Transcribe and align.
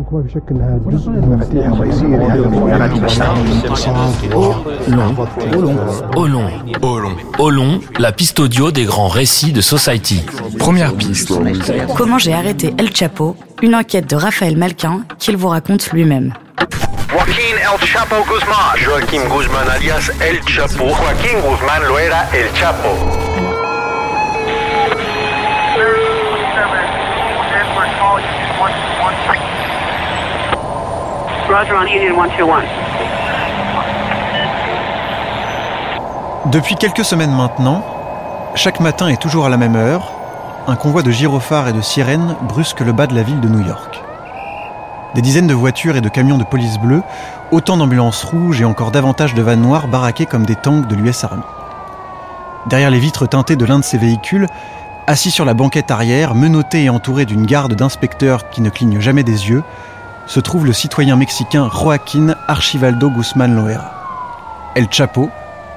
حرامكم 0.00 0.16
ما 0.16 0.22
في 0.22 0.28
شك 0.34 0.42
انها 0.50 0.78
جزء 0.86 1.10
من 1.10 1.24
المفاتيح 1.24 1.66
الرئيسيه 1.66 2.06
لهذا 2.06 2.46
Au 6.16 6.26
long, 6.26 6.46
au 6.82 6.98
long, 6.98 7.16
au 7.38 7.50
long, 7.50 7.80
la 7.98 8.12
piste 8.12 8.40
audio 8.40 8.70
des 8.70 8.84
grands 8.84 9.08
récits 9.08 9.52
de 9.52 9.60
Society. 9.60 10.24
Première 10.58 10.94
piste. 10.94 11.32
Comment 11.96 12.18
j'ai 12.18 12.32
arrêté 12.32 12.74
El 12.78 12.94
Chapo 12.94 13.36
Une 13.62 13.74
enquête 13.74 14.08
de 14.08 14.16
Raphaël 14.16 14.56
Malquin 14.56 15.02
qu'il 15.18 15.36
vous 15.36 15.48
raconte 15.48 15.90
lui-même. 15.92 16.32
Joaquín 17.10 17.56
El 17.72 17.86
Chapo 17.86 18.16
Guzmán. 18.28 18.76
Joaquín 18.84 19.22
Guzmán 19.28 19.68
alias 19.68 20.10
El 20.20 20.40
Chapo. 20.44 20.84
Joaquín 21.00 21.36
Guzmán 21.46 21.82
lo 21.88 21.98
era 21.98 22.20
El 22.32 22.48
Chapo. 22.54 23.49
Roger 31.51 31.73
on 31.73 31.85
Union 31.85 32.15
121. 32.15 32.63
Depuis 36.49 36.75
quelques 36.75 37.03
semaines 37.03 37.35
maintenant, 37.35 37.83
chaque 38.55 38.79
matin 38.79 39.09
et 39.09 39.17
toujours 39.17 39.45
à 39.45 39.49
la 39.49 39.57
même 39.57 39.75
heure, 39.75 40.13
un 40.67 40.77
convoi 40.77 41.01
de 41.01 41.11
gyrophares 41.11 41.67
et 41.67 41.73
de 41.73 41.81
sirènes 41.81 42.37
brusque 42.43 42.79
le 42.79 42.93
bas 42.93 43.05
de 43.05 43.15
la 43.15 43.23
ville 43.23 43.41
de 43.41 43.49
New 43.49 43.67
York. 43.67 44.01
Des 45.13 45.21
dizaines 45.21 45.47
de 45.47 45.53
voitures 45.53 45.97
et 45.97 46.01
de 46.01 46.07
camions 46.07 46.37
de 46.37 46.45
police 46.45 46.77
bleue, 46.77 47.03
autant 47.51 47.75
d'ambulances 47.75 48.23
rouges 48.23 48.61
et 48.61 48.65
encore 48.65 48.91
davantage 48.91 49.33
de 49.33 49.41
vannes 49.41 49.61
noires 49.61 49.89
baraquées 49.89 50.27
comme 50.27 50.45
des 50.45 50.55
tanks 50.55 50.87
de 50.87 50.95
l'US 50.95 51.25
Army. 51.25 51.43
Derrière 52.67 52.91
les 52.91 52.99
vitres 52.99 53.27
teintées 53.27 53.57
de 53.57 53.65
l'un 53.65 53.79
de 53.79 53.83
ces 53.83 53.97
véhicules, 53.97 54.47
assis 55.05 55.31
sur 55.31 55.43
la 55.43 55.53
banquette 55.53 55.91
arrière, 55.91 56.33
menotté 56.33 56.85
et 56.85 56.89
entouré 56.89 57.25
d'une 57.25 57.45
garde 57.45 57.73
d'inspecteurs 57.73 58.49
qui 58.49 58.61
ne 58.61 58.69
clignent 58.69 59.01
jamais 59.01 59.23
des 59.23 59.49
yeux, 59.49 59.63
se 60.25 60.39
trouve 60.39 60.65
le 60.65 60.73
citoyen 60.73 61.15
mexicain 61.15 61.69
Joaquín 61.69 62.35
Archivaldo 62.47 63.09
Guzmán 63.09 63.55
Loera. 63.55 63.91
El 64.75 64.87
Chapo, 64.89 65.29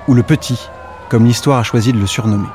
ou 0.06 0.14
le 0.14 0.22
Petit, 0.22 0.70
comme 1.08 1.24
l'histoire 1.24 1.58
a 1.58 1.62
choisi 1.62 1.92
de 1.92 1.98
le 1.98 2.06
surnommer. 2.06 2.48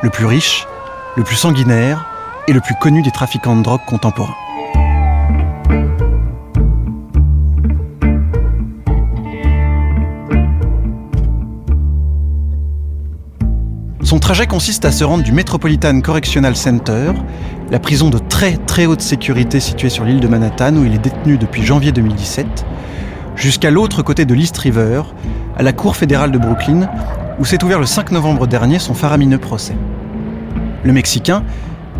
Le 0.00 0.10
plus 0.10 0.26
riche, 0.26 0.66
le 1.16 1.24
plus 1.24 1.36
sanguinaire 1.36 2.04
et 2.46 2.52
le 2.52 2.60
plus 2.60 2.74
connu 2.76 3.02
des 3.02 3.10
trafiquants 3.10 3.56
de 3.56 3.62
drogue 3.62 3.84
contemporains. 3.84 4.47
Son 14.08 14.18
trajet 14.18 14.46
consiste 14.46 14.86
à 14.86 14.90
se 14.90 15.04
rendre 15.04 15.22
du 15.22 15.32
Metropolitan 15.32 16.00
Correctional 16.00 16.56
Center, 16.56 17.12
la 17.70 17.78
prison 17.78 18.08
de 18.08 18.16
très 18.16 18.56
très 18.56 18.86
haute 18.86 19.02
sécurité 19.02 19.60
située 19.60 19.90
sur 19.90 20.04
l'île 20.04 20.20
de 20.20 20.28
Manhattan 20.28 20.74
où 20.76 20.84
il 20.86 20.94
est 20.94 20.98
détenu 20.98 21.36
depuis 21.36 21.62
janvier 21.62 21.92
2017, 21.92 22.64
jusqu'à 23.36 23.70
l'autre 23.70 24.02
côté 24.02 24.24
de 24.24 24.32
l'East 24.32 24.56
River, 24.56 25.02
à 25.58 25.62
la 25.62 25.74
Cour 25.74 25.94
fédérale 25.94 26.30
de 26.30 26.38
Brooklyn, 26.38 26.88
où 27.38 27.44
s'est 27.44 27.62
ouvert 27.62 27.80
le 27.80 27.84
5 27.84 28.10
novembre 28.12 28.46
dernier 28.46 28.78
son 28.78 28.94
faramineux 28.94 29.36
procès. 29.36 29.76
Le 30.84 30.92
Mexicain, 30.94 31.42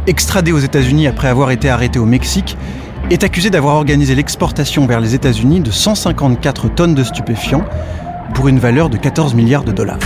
extradé 0.07 0.51
aux 0.51 0.61
États-Unis 0.61 1.09
après 1.09 1.29
avoir 1.29 1.51
été 1.51 1.69
arrêté 1.69 1.99
au 1.99 2.07
Mexique, 2.07 2.57
est 3.11 3.23
accusé 3.23 3.51
d'avoir 3.51 3.77
organisé 3.77 4.15
l'exportation 4.15 4.87
vers 4.87 5.01
les 5.01 5.15
États-Unis 5.15 5.61
de 5.61 5.71
154 5.71 6.75
tonnes 6.75 6.95
de 6.95 7.05
stupéfiants 7.05 7.67
pour 8.33 8.49
une 8.49 8.59
valeur 8.59 8.89
de 8.89 8.97
14 8.97 9.35
milliards 9.35 9.65
de 9.65 9.73
dollars. 9.73 9.99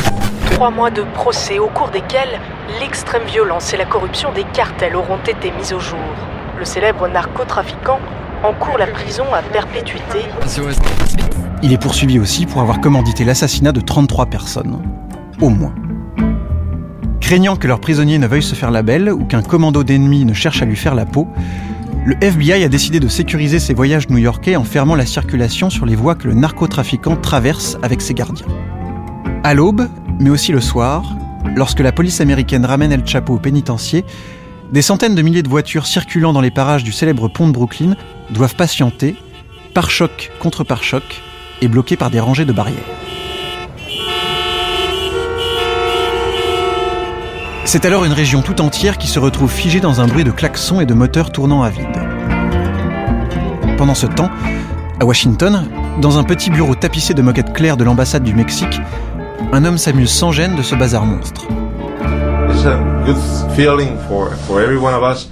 Trois 0.63 0.71
mois 0.71 0.93
de 0.93 1.03
procès 1.03 1.59
au 1.59 1.67
cours 1.67 1.89
desquels 1.89 2.39
l'extrême 2.79 3.25
violence 3.25 3.75
et 3.75 3.77
la 3.77 3.85
corruption 3.85 4.33
des 4.33 4.45
cartels 4.45 4.95
auront 4.95 5.19
été 5.27 5.51
mis 5.51 5.73
au 5.73 5.81
jour. 5.81 5.99
Le 6.57 6.65
célèbre 6.65 7.09
narcotrafiquant 7.09 7.99
encourt 8.45 8.79
la 8.79 8.87
prison 8.87 9.25
à 9.35 9.43
perpétuité. 9.43 10.21
Il 11.65 11.73
est 11.73 11.83
poursuivi 11.83 12.21
aussi 12.21 12.47
pour 12.47 12.61
avoir 12.61 12.81
commandité 12.81 13.25
l'assassinat 13.25 13.73
de 13.73 13.81
33 13.81 14.27
personnes. 14.27 14.81
Au 15.41 15.49
moins. 15.49 15.75
Craignant 17.21 17.57
que 17.57 17.67
leur 17.67 17.81
prisonnier 17.81 18.19
ne 18.19 18.29
veuille 18.29 18.41
se 18.41 18.55
faire 18.55 18.71
la 18.71 18.85
belle 18.85 19.11
ou 19.11 19.25
qu'un 19.25 19.43
commando 19.43 19.83
d'ennemis 19.83 20.25
ne 20.25 20.33
cherche 20.33 20.63
à 20.63 20.65
lui 20.65 20.77
faire 20.77 20.95
la 20.95 21.07
peau, 21.07 21.27
le 22.07 22.15
FBI 22.21 22.63
a 22.63 22.69
décidé 22.69 23.01
de 23.01 23.09
sécuriser 23.09 23.59
ses 23.59 23.75
voyages 23.75 24.09
new-yorkais 24.09 24.55
en 24.55 24.63
fermant 24.63 24.95
la 24.95 25.07
circulation 25.07 25.71
sur 25.71 25.87
les 25.87 25.97
voies 25.97 26.15
que 26.15 26.29
le 26.29 26.35
narcotrafiquant 26.35 27.17
traverse 27.17 27.79
avec 27.83 28.01
ses 28.01 28.15
gardiens. 28.15 28.47
À 29.45 29.55
l'aube, 29.55 29.89
mais 30.21 30.31
aussi 30.31 30.53
le 30.53 30.61
soir, 30.61 31.03
lorsque 31.57 31.81
la 31.81 31.91
police 31.91 32.21
américaine 32.21 32.65
ramène 32.65 32.93
El 32.93 33.05
Chapo 33.05 33.35
au 33.35 33.39
pénitencier, 33.39 34.05
des 34.71 34.83
centaines 34.83 35.17
de 35.17 35.23
milliers 35.23 35.43
de 35.43 35.49
voitures 35.49 35.87
circulant 35.87 36.33
dans 36.33 36.41
les 36.41 36.53
parages 36.53 36.85
du 36.85 36.93
célèbre 36.93 37.27
pont 37.27 37.49
de 37.49 37.53
Brooklyn 37.53 37.97
doivent 38.31 38.55
patienter, 38.55 39.17
par 39.75 39.91
choc 39.91 40.31
contre 40.39 40.63
par 40.63 40.85
choc, 40.85 41.03
et 41.61 41.67
bloqués 41.67 41.97
par 41.97 42.11
des 42.11 42.21
rangées 42.21 42.45
de 42.45 42.53
barrières. 42.53 42.79
C'est 47.65 47.85
alors 47.85 48.05
une 48.05 48.13
région 48.13 48.43
tout 48.43 48.61
entière 48.61 48.97
qui 48.97 49.09
se 49.09 49.19
retrouve 49.19 49.51
figée 49.51 49.81
dans 49.81 50.01
un 50.01 50.07
bruit 50.07 50.25
de 50.25 50.31
klaxons 50.31 50.81
et 50.81 50.87
de 50.87 50.95
moteurs 50.95 51.33
tournant 51.33 51.65
à 51.65 51.71
vide. 51.71 51.87
Pendant 53.77 53.97
ce 53.97 54.07
temps, 54.07 54.31
à 55.01 55.05
Washington, 55.05 55.69
dans 56.01 56.17
un 56.19 56.23
petit 56.23 56.51
bureau 56.51 56.77
tapissé 56.77 57.13
de 57.13 57.23
moquettes 57.23 57.53
claires 57.53 57.77
de 57.77 57.83
l'ambassade 57.83 58.23
du 58.23 58.35
Mexique, 58.35 58.81
un 59.53 59.65
homme 59.65 59.79
s'amuse 59.79 60.11
sans 60.11 60.33
gêne 60.33 60.55
de 60.57 60.63
ce 60.63 60.75
bazar 60.75 61.05
monstre. 61.05 61.47
It's 62.51 62.65
a 62.65 63.03
good 63.05 63.17
feeling 63.57 63.99
for, 64.09 64.31
for 64.47 64.61
every 64.61 64.79
one 64.79 64.95
of 64.95 65.03
us 65.03 65.29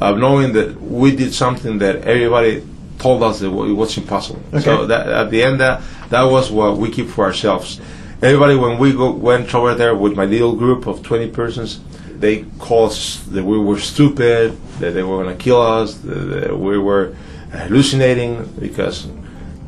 of 0.00 0.18
knowing 0.18 0.52
that 0.52 0.80
we 0.80 1.12
did 1.12 1.32
something 1.32 1.78
that 1.78 2.04
everybody 2.04 2.62
told 2.98 3.22
us 3.22 3.40
that 3.40 3.46
it 3.46 3.72
was 3.72 3.96
impossible. 3.96 4.40
So 4.60 4.86
that, 4.86 5.08
at 5.08 5.30
the 5.30 5.42
end, 5.42 5.60
that, 5.60 5.80
that 6.10 6.24
was 6.24 6.50
what 6.50 6.76
we 6.76 6.90
keep 6.90 7.08
for 7.08 7.24
ourselves. 7.24 7.80
Everybody, 8.20 8.56
when 8.56 8.78
we 8.78 8.92
go, 8.92 9.12
went 9.12 9.54
over 9.54 9.74
there 9.74 9.94
with 9.94 10.16
my 10.16 10.24
little 10.24 10.56
group 10.56 10.86
of 10.86 11.02
20 11.02 11.30
persons, 11.30 11.80
they 12.18 12.44
called 12.58 12.90
us 12.90 13.22
that 13.30 13.44
we 13.44 13.58
were 13.58 13.78
stupid, 13.78 14.56
that 14.80 14.92
they 14.92 15.02
were 15.02 15.22
going 15.22 15.36
to 15.36 15.42
kill 15.42 15.60
us, 15.60 15.94
that, 15.94 16.14
that 16.14 16.58
we 16.58 16.78
were 16.78 17.14
hallucinating 17.52 18.44
because 18.58 19.06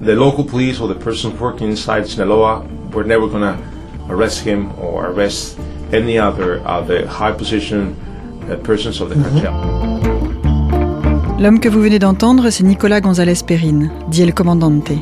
the 0.00 0.15
local 0.15 0.44
police 0.44 0.81
or 0.81 0.88
the 0.88 0.99
person 0.99 1.31
working 1.38 1.71
inside 1.71 2.06
Sinaloa 2.06 2.65
were 2.93 3.05
never 3.05 3.27
going 3.28 3.43
to 3.43 3.56
arrest 4.09 4.41
him 4.41 4.71
or 4.78 5.06
arrest 5.06 5.59
any 5.93 6.19
other 6.19 6.61
of 6.66 6.88
the 6.88 7.06
high 7.06 7.33
position 7.33 7.94
uh, 8.50 8.56
persons 8.56 9.00
of 9.00 9.11
the 9.11 9.16
cartel. 9.16 9.53
L'homme 11.38 11.61
que 11.61 11.69
vous 11.69 11.81
venez 11.81 11.99
d'entendre, 11.99 12.50
c'est 12.50 12.65
Nicolas 12.65 13.00
González 13.00 13.43
Perrin, 13.47 13.91
dit 14.09 14.22
El 14.22 14.34
Comandante. 14.34 14.93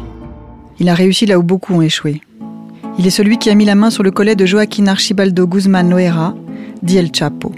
Il 0.79 0.89
a 0.89 0.95
réussi 0.95 1.27
là 1.27 1.39
où 1.39 1.43
beaucoup 1.43 1.75
ont 1.75 1.83
échoué. 1.83 2.21
Il 2.99 3.07
est 3.07 3.11
celui 3.11 3.39
qui 3.39 3.51
a 3.51 3.55
mis 3.55 3.65
la 3.65 3.75
main 3.75 3.91
sur 3.91 4.05
le 4.05 4.13
collet 4.13 4.37
de 4.37 4.47
Joaquín 4.47 4.87
Archibaldo 4.89 5.47
Guzmán 5.47 5.91
Loera, 5.91 6.35
dit 6.83 6.97
El 6.97 7.13
Chapo. 7.13 7.53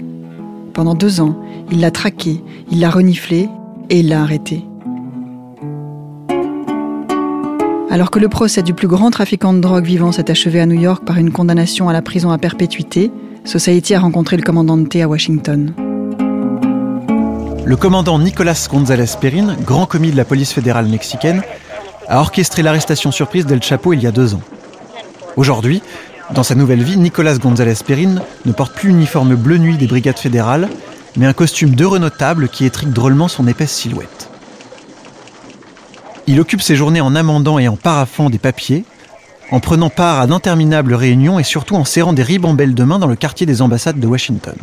Pendant 0.73 0.95
deux 0.95 1.21
ans, 1.21 1.39
il 1.71 1.79
l'a 1.79 1.91
traqué, 1.91 2.43
il 2.71 2.79
l'a 2.79 2.89
reniflé 2.89 3.49
et 3.89 3.99
il 3.99 4.09
l'a 4.09 4.21
arrêté. 4.21 4.63
Alors 7.91 8.09
que 8.09 8.19
le 8.19 8.29
procès 8.29 8.63
du 8.63 8.73
plus 8.73 8.87
grand 8.87 9.11
trafiquant 9.11 9.51
de 9.51 9.59
drogue 9.59 9.83
vivant 9.83 10.13
s'est 10.13 10.31
achevé 10.31 10.61
à 10.61 10.65
New 10.65 10.79
York 10.79 11.03
par 11.05 11.17
une 11.17 11.29
condamnation 11.29 11.89
à 11.89 11.93
la 11.93 12.01
prison 12.01 12.31
à 12.31 12.37
perpétuité, 12.37 13.11
Society 13.43 13.93
a 13.93 13.99
rencontré 13.99 14.37
le 14.37 14.43
commandante 14.43 14.95
à 14.95 15.09
Washington. 15.09 15.73
Le 17.65 17.75
commandant 17.75 18.17
Nicolas 18.17 18.67
González 18.71 19.11
Perrin, 19.19 19.57
grand 19.65 19.87
commis 19.87 20.09
de 20.09 20.15
la 20.15 20.23
police 20.23 20.53
fédérale 20.53 20.87
mexicaine, 20.87 21.41
a 22.07 22.21
orchestré 22.21 22.63
l'arrestation 22.63 23.11
surprise 23.11 23.45
d'El 23.45 23.61
Chapo 23.61 23.91
il 23.91 24.01
y 24.01 24.07
a 24.07 24.11
deux 24.11 24.35
ans. 24.35 24.41
Aujourd'hui, 25.35 25.81
dans 26.33 26.43
sa 26.43 26.55
nouvelle 26.55 26.83
vie, 26.83 26.95
Nicolas 26.95 27.37
González 27.39 27.83
Perrin 27.85 28.21
ne 28.45 28.53
porte 28.53 28.73
plus 28.73 28.91
l'uniforme 28.91 29.35
bleu 29.35 29.57
nuit 29.57 29.75
des 29.75 29.87
brigades 29.87 30.17
fédérales, 30.17 30.69
mais 31.17 31.25
un 31.25 31.33
costume 31.33 31.75
d'heureux 31.75 31.99
notable 31.99 32.47
qui 32.47 32.63
étrique 32.63 32.93
drôlement 32.93 33.27
son 33.27 33.47
épaisse 33.47 33.73
silhouette. 33.73 34.20
Il 36.31 36.39
occupe 36.39 36.61
ses 36.61 36.77
journées 36.77 37.01
en 37.01 37.13
amendant 37.13 37.59
et 37.59 37.67
en 37.67 37.75
paraffant 37.75 38.29
des 38.29 38.37
papiers, 38.37 38.85
en 39.51 39.59
prenant 39.59 39.89
part 39.89 40.21
à 40.21 40.27
d'interminables 40.27 40.93
réunions 40.93 41.39
et 41.39 41.43
surtout 41.43 41.75
en 41.75 41.83
serrant 41.83 42.13
des 42.13 42.23
ribambelles 42.23 42.73
de 42.73 42.85
main 42.85 42.99
dans 42.99 43.07
le 43.07 43.17
quartier 43.17 43.45
des 43.45 43.61
ambassades 43.61 43.99
de 43.99 44.07
Washington. 44.07 44.55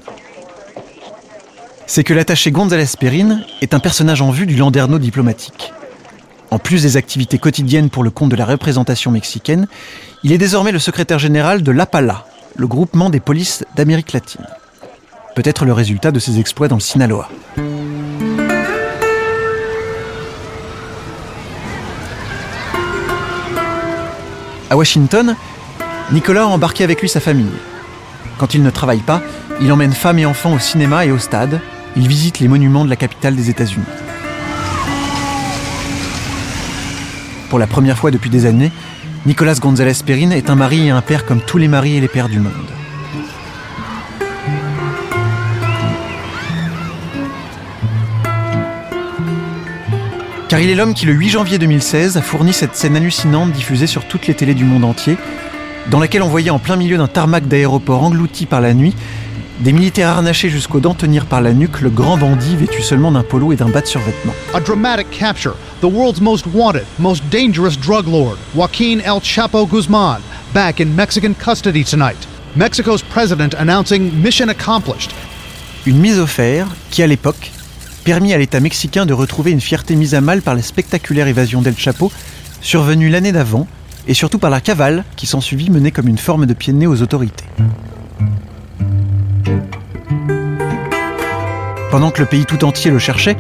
C'est 1.87 2.05
que 2.05 2.15
l'attaché 2.15 2.53
González 2.53 2.87
Perrin 2.99 3.41
est 3.61 3.75
un 3.75 3.81
personnage 3.81 4.23
en 4.23 4.31
vue 4.31 4.47
du 4.47 4.57
landerneau 4.57 4.99
diplomatique. 4.99 5.75
En 6.51 6.59
plus 6.59 6.85
des 6.85 6.97
activités 6.97 7.37
quotidiennes 7.37 7.91
pour 7.91 8.03
le 8.03 8.09
compte 8.09 8.31
de 8.31 8.37
la 8.37 8.47
représentation 8.47 9.11
mexicaine, 9.11 9.69
il 10.25 10.33
est 10.33 10.39
désormais 10.39 10.73
le 10.73 10.79
secrétaire 10.79 11.19
général 11.19 11.63
de 11.63 11.71
l'APALA, 11.71 12.25
le 12.57 12.67
groupement 12.67 13.11
des 13.11 13.21
polices 13.21 13.67
d'Amérique 13.77 14.15
latine. 14.15 14.47
Peut-être 15.35 15.67
le 15.67 15.75
résultat 15.75 16.13
de 16.13 16.19
ses 16.19 16.41
exploits 16.41 16.69
dans 16.69 16.77
le 16.77 16.81
Sinaloa. 16.81 17.29
À 24.71 24.77
Washington, 24.77 25.35
Nicolas 26.13 26.43
a 26.43 26.47
embarqué 26.47 26.85
avec 26.85 27.01
lui 27.01 27.09
sa 27.09 27.21
famille. 27.21 27.47
Quand 28.37 28.55
il 28.55 28.63
ne 28.63 28.71
travaille 28.71 29.01
pas, 29.01 29.23
il 29.61 29.73
emmène 29.73 29.93
femmes 29.93 30.19
et 30.19 30.27
enfants 30.27 30.53
au 30.53 30.59
cinéma 30.59 31.07
et 31.07 31.11
au 31.11 31.19
stade. 31.19 31.61
Il 31.97 32.07
visite 32.07 32.39
les 32.39 32.49
monuments 32.49 32.85
de 32.85 32.91
la 32.91 32.97
capitale 32.97 33.35
des 33.35 33.49
États-Unis. 33.49 33.85
Pour 37.49 37.59
la 37.59 37.67
première 37.67 37.97
fois 37.97 38.11
depuis 38.11 38.29
des 38.29 38.45
années, 38.45 38.71
Nicolas 39.25 39.55
González 39.55 40.03
Perrin 40.05 40.31
est 40.33 40.51
un 40.51 40.55
mari 40.55 40.87
et 40.87 40.91
un 40.91 41.01
père 41.01 41.25
comme 41.25 41.41
tous 41.41 41.59
les 41.59 41.69
maris 41.69 41.97
et 41.97 42.01
les 42.01 42.09
pères 42.09 42.29
du 42.29 42.39
monde. 42.39 42.53
Car 50.49 50.61
il 50.61 50.71
est 50.71 50.75
l'homme 50.75 50.95
qui, 50.95 51.05
le 51.05 51.13
8 51.13 51.29
janvier 51.29 51.59
2016, 51.59 52.17
a 52.17 52.23
fourni 52.23 52.55
cette 52.55 52.75
scène 52.75 52.97
hallucinante 52.97 53.53
diffusée 53.53 53.87
sur 53.87 54.05
toutes 54.07 54.27
les 54.27 54.35
télés 54.35 54.55
du 54.55 54.65
monde 54.65 54.85
entier, 54.85 55.19
dans 55.91 55.99
laquelle 55.99 56.23
on 56.23 56.29
voyait 56.29 56.51
en 56.51 56.59
plein 56.59 56.77
milieu 56.77 56.97
d'un 56.97 57.07
tarmac 57.07 57.47
d'aéroport 57.47 58.03
englouti 58.03 58.47
par 58.47 58.61
la 58.61 58.73
nuit 58.73 58.95
des 59.61 59.73
militaires 59.73 60.11
harnachés 60.11 60.51
jusqu'aux 60.51 60.81
dents 60.81 60.95
tenir 60.95 61.27
par 61.27 61.41
la 61.41 61.53
nuque 61.53 61.81
le 61.81 61.91
grand 61.91 62.17
bandit 62.17 62.57
vêtu 62.57 62.81
seulement 62.81 63.11
d'un 63.11 63.25
polo 63.25 63.53
et 63.53 63.57
d'un 63.57 63.69
bas 63.69 63.81
de 63.81 63.87
survêtement. 63.87 64.33
A 64.55 64.61
dramatic 64.61 65.11
capture. 65.11 65.57
The 65.81 65.87
world's 65.87 66.21
most 66.21 66.47
wanted, 66.47 66.85
most 66.99 67.25
dangerous 67.31 67.77
drug 67.77 68.07
lord, 68.07 68.39
Joaquin 68.55 69.01
El 69.05 69.21
Chapo 69.21 69.67
Guzman, 69.67 70.21
back 70.55 70.81
in 70.81 70.87
Mexican 70.95 71.35
custody 71.35 71.85
tonight. 71.85 72.27
Mexico's 72.57 73.03
president 73.03 73.55
announcing 73.59 74.13
mission 74.23 74.49
accomplished. 74.49 75.11
Une 75.87 75.99
mise 75.99 76.19
au 76.19 76.27
fer 76.27 76.67
qui, 76.91 77.03
à 77.03 77.07
l'époque, 77.07 77.51
permis 78.09 78.33
à 78.33 78.39
l'État 78.39 78.59
mexicain 78.59 79.05
de 79.05 79.13
retrouver 79.13 79.51
une 79.51 79.61
fierté 79.61 79.95
mise 79.95 80.15
à 80.15 80.23
mal 80.23 80.41
par 80.41 80.55
la 80.55 80.63
spectaculaire 80.63 81.29
évasion 81.29 81.61
d'El 81.61 81.77
Chapo, 81.77 82.11
survenue 82.63 83.11
l'année 83.11 83.33
d'avant, 83.33 83.67
et 84.07 84.15
surtout 84.15 84.39
par 84.39 84.49
la 84.49 84.63
cavale 84.63 85.05
qui 85.17 85.27
s'ensuivit 85.27 85.69
menée 85.69 85.91
comme 85.91 86.09
une 86.09 86.17
forme 86.17 86.47
de 86.47 86.55
pied 86.55 86.73
de 86.73 86.79
nez 86.79 86.87
aux 86.87 87.03
autorités. 87.03 87.45
Pendant 91.91 92.11
que 92.11 92.21
le 92.21 92.25
pays 92.25 92.47
tout 92.47 92.65
entier 92.65 92.91
le 92.91 92.99
cherchait, 92.99 93.37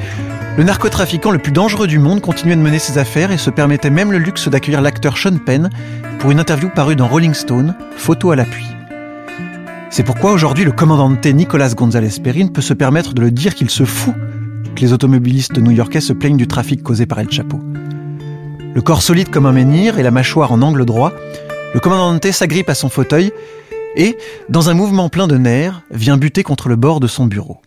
le 0.59 0.65
narcotrafiquant 0.65 1.31
le 1.31 1.39
plus 1.39 1.53
dangereux 1.53 1.87
du 1.87 1.99
monde 1.99 2.21
continuait 2.21 2.57
de 2.57 2.61
mener 2.61 2.79
ses 2.79 2.99
affaires 2.99 3.33
et 3.33 3.39
se 3.39 3.49
permettait 3.49 3.89
même 3.89 4.13
le 4.13 4.19
luxe 4.19 4.49
d'accueillir 4.49 4.83
l'acteur 4.83 5.17
Sean 5.17 5.39
Penn 5.39 5.71
pour 6.19 6.31
une 6.31 6.41
interview 6.41 6.69
parue 6.69 6.95
dans 6.95 7.09
Rolling 7.09 7.33
Stone, 7.33 7.75
photo 7.97 8.33
à 8.33 8.37
l'appui. 8.37 8.67
C'est 9.89 10.05
pourquoi 10.05 10.33
aujourd'hui 10.33 10.67
le 10.67 10.73
commandant 10.73 11.17
T. 11.17 11.33
Nicolas 11.33 11.73
González 11.73 12.21
Perrin 12.23 12.49
peut 12.49 12.61
se 12.61 12.75
permettre 12.75 13.15
de 13.15 13.23
le 13.23 13.31
dire 13.31 13.55
qu'il 13.55 13.71
se 13.71 13.85
fout 13.85 14.15
les 14.81 14.93
automobilistes 14.93 15.59
new-yorkais 15.59 16.01
se 16.01 16.13
plaignent 16.13 16.37
du 16.37 16.47
trafic 16.47 16.83
causé 16.83 17.07
par 17.07 17.19
El 17.21 17.31
Chapo. 17.31 17.61
Le 18.75 18.81
corps 18.81 19.03
solide 19.03 19.31
comme 19.31 19.47
un 19.47 19.53
menhir 19.53 19.99
et 19.99 20.03
la 20.03 20.11
mâchoire 20.11 20.53
en 20.53 20.63
angle 20.63 20.85
droit, 20.85 21.13
le 21.75 21.81
commandant 21.81 22.19
T 22.19 22.33
s'agrippe 22.33 22.71
à 22.71 22.75
son 22.75 22.89
fauteuil 22.89 23.33
et, 23.97 24.17
dans 24.49 24.71
un 24.71 24.75
mouvement 24.75 25.09
plein 25.09 25.27
de 25.27 25.37
nerfs, 25.37 25.83
vient 25.91 26.17
buter 26.17 26.43
contre 26.43 26.69
le 26.69 26.77
bord 26.77 27.01
de 27.01 27.07
son 27.07 27.27
bureau. 27.27 27.61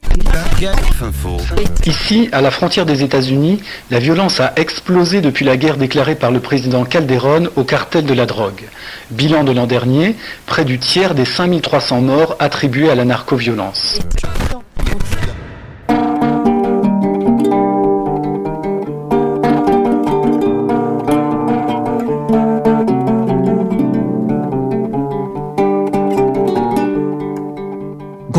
Ici, 1.85 2.29
à 2.31 2.41
la 2.41 2.51
frontière 2.51 2.85
des 2.85 3.03
États-Unis, 3.03 3.61
la 3.89 3.99
violence 3.99 4.39
a 4.39 4.53
explosé 4.55 5.21
depuis 5.21 5.43
la 5.43 5.57
guerre 5.57 5.77
déclarée 5.77 6.15
par 6.15 6.31
le 6.31 6.39
président 6.39 6.83
Calderon 6.85 7.49
au 7.55 7.63
cartel 7.63 8.05
de 8.05 8.13
la 8.13 8.25
drogue. 8.25 8.63
Bilan 9.09 9.43
de 9.43 9.51
l'an 9.51 9.67
dernier, 9.67 10.15
près 10.45 10.65
du 10.65 10.77
tiers 10.77 11.15
des 11.15 11.25
5300 11.25 12.01
morts 12.01 12.35
attribués 12.39 12.89
à 12.89 12.95
la 12.95 13.05
narcoviolence. 13.05 13.99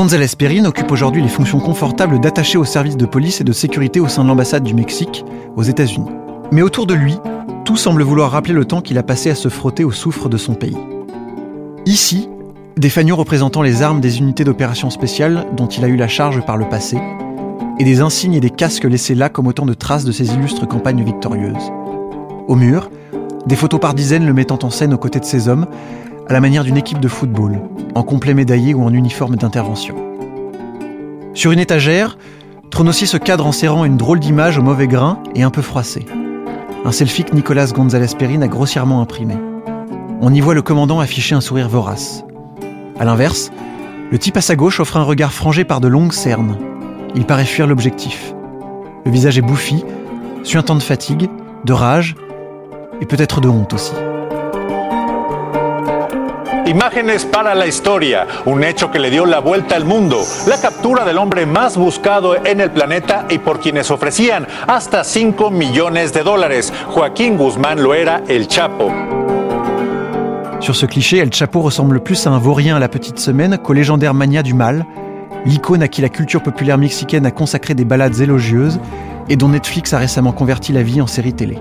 González 0.03 0.35
Perrin 0.37 0.65
occupe 0.65 0.91
aujourd'hui 0.91 1.23
les 1.23 1.29
fonctions 1.29 1.61
confortables 1.61 2.19
d'attaché 2.19 2.59
au 2.59 2.65
service 2.65 2.97
de 2.97 3.07
police 3.07 3.41
et 3.41 3.45
de 3.45 3.53
sécurité 3.53 4.01
au 4.01 4.09
sein 4.09 4.25
de 4.25 4.29
l'ambassade 4.29 4.65
du 4.65 4.75
Mexique 4.75 5.25
aux 5.55 5.63
États-Unis. 5.63 6.11
Mais 6.51 6.63
autour 6.63 6.89
de 6.89 6.95
lui, 6.95 7.17
tout 7.65 7.77
semble 7.77 8.03
vouloir 8.03 8.33
rappeler 8.33 8.53
le 8.53 8.65
temps 8.65 8.81
qu'il 8.81 8.99
a 8.99 9.05
passé 9.05 9.31
à 9.31 9.37
se 9.37 9.49
frotter 9.49 9.85
au 9.85 9.93
soufre 9.93 10.29
de 10.29 10.37
son 10.37 10.55
pays. 10.55 10.77
Ici, 11.87 12.29
des 12.77 12.91
fanions 12.91 13.15
représentant 13.15 13.63
les 13.63 13.83
armes 13.83 14.01
des 14.01 14.19
unités 14.19 14.43
d'opération 14.43 14.91
spéciales 14.91 15.47
dont 15.57 15.69
il 15.69 15.85
a 15.85 15.89
eu 15.89 15.95
la 15.95 16.09
charge 16.09 16.45
par 16.45 16.57
le 16.57 16.69
passé, 16.69 16.99
et 17.79 17.85
des 17.85 18.01
insignes 18.01 18.35
et 18.35 18.41
des 18.41 18.51
casques 18.51 18.83
laissés 18.83 19.15
là 19.15 19.29
comme 19.29 19.47
autant 19.47 19.67
de 19.67 19.75
traces 19.75 20.05
de 20.05 20.11
ses 20.11 20.35
illustres 20.35 20.67
campagnes 20.67 21.05
victorieuses. 21.05 21.71
Au 22.49 22.57
mur, 22.57 22.91
des 23.47 23.55
photos 23.55 23.79
par 23.79 23.95
dizaines 23.95 24.27
le 24.27 24.35
mettant 24.35 24.59
en 24.65 24.71
scène 24.71 24.95
aux 24.95 24.99
côtés 24.99 25.21
de 25.21 25.25
ses 25.25 25.47
hommes, 25.47 25.67
à 26.33 26.35
la 26.35 26.41
manière 26.41 26.65
d'une 26.65 26.79
équipe 26.79 26.99
de 26.99 27.09
football, 27.09 27.61
en 27.95 28.03
complet 28.03 28.33
médaillé 28.33 28.73
ou 28.73 28.83
en 28.83 28.95
uniforme 28.95 29.37
d'intervention. 29.37 29.95
Sur 31.35 31.53
une 31.53 31.59
étagère, 31.59 32.17
trône 32.71 32.89
aussi 32.89 33.07
ce 33.07 33.19
cadre 33.19 33.47
en 33.47 33.53
serrant 33.53 33.85
une 33.85 33.99
drôle 33.99 34.19
d'image 34.19 34.57
au 34.57 34.63
mauvais 34.63 34.87
grain 34.87 35.19
et 35.35 35.43
un 35.43 35.51
peu 35.51 35.61
froissé. 35.61 36.07
Un 36.87 36.91
selfie 36.91 37.25
que 37.25 37.35
Nicolas 37.35 37.67
González 37.67 38.17
Perrin 38.19 38.41
a 38.41 38.49
grossièrement 38.49 39.03
imprimé. 39.03 39.35
On 40.23 40.33
y 40.33 40.41
voit 40.41 40.55
le 40.55 40.63
commandant 40.63 41.01
afficher 41.01 41.35
un 41.35 41.43
sourire 41.43 41.69
vorace. 41.69 42.25
A 42.99 43.05
l'inverse, 43.05 43.51
le 44.11 44.19
type 44.19 44.39
à 44.39 44.41
sa 44.41 44.57
gauche 44.57 44.81
offre 44.81 44.97
un 44.97 45.03
regard 45.03 45.35
frangé 45.35 45.65
par 45.65 45.83
de 45.83 45.89
longues 45.89 46.15
cernes. 46.15 46.57
Il 47.15 47.27
paraît 47.27 47.45
fuir 47.45 47.67
l'objectif. 47.67 48.33
Le 49.05 49.11
visage 49.11 49.37
est 49.37 49.43
bouffi, 49.43 49.85
suintant 50.45 50.77
de 50.77 50.83
fatigue, 50.83 51.29
de 51.67 51.73
rage 51.75 52.15
et 53.03 53.05
peut-être 53.05 53.43
de 53.43 53.51
honte 53.51 53.75
aussi. 53.75 53.93
Imágenes 56.73 57.27
para 57.27 57.55
la 57.55 57.67
historia, 57.67 58.27
un 58.47 58.65
hecho 58.65 58.91
que 58.91 58.99
le 58.99 59.11
dio 59.11 59.27
la 59.27 59.41
vuelta 59.41 59.77
al 59.77 59.85
mundo, 59.85 60.23
la 60.49 60.59
captura 60.59 61.05
del 61.05 61.19
hombre 61.19 61.45
más 61.45 61.77
buscado 61.77 62.35
en 62.35 62.63
el 62.63 62.71
planeta 62.71 63.27
y 63.29 63.37
por 63.41 63.61
quienes 63.61 63.91
ofrecían 63.91 64.47
hasta 64.67 65.05
5 65.05 65.51
millones 65.51 66.15
de 66.15 66.23
dólares. 66.23 66.73
Joaquín 66.89 67.37
Guzmán 67.37 67.83
lo 67.83 67.93
era 67.93 68.23
el 68.27 68.49
Chapo. 68.49 68.91
Sur 70.61 70.75
ce 70.75 70.87
cliché, 70.87 71.19
El 71.19 71.29
Chapo 71.29 71.61
ressemble 71.61 72.03
plus 72.03 72.27
à 72.27 72.31
un 72.31 72.39
vaurien 72.39 72.77
à 72.77 72.81
la 72.81 72.89
petite 72.89 73.19
semaine 73.19 73.59
qu'au 73.59 73.75
légendaire 73.75 74.15
mania 74.15 74.43
du 74.43 74.55
mal, 74.55 74.87
l'icône 75.45 75.83
à 75.83 75.89
qui 75.89 76.01
la 76.01 76.09
culture 76.09 76.43
populaire 76.43 76.79
mexicaine 76.79 77.27
a 77.27 77.31
consacré 77.31 77.75
des 77.75 77.85
ballades 77.85 78.19
élogieuses 78.19 78.81
et 79.29 79.37
dont 79.37 79.49
Netflix 79.49 79.93
a 79.93 79.99
récemment 79.99 80.33
converti 80.33 80.73
la 80.73 80.83
vie 80.83 81.03
en 81.03 81.07
série 81.07 81.35
télé. 81.35 81.59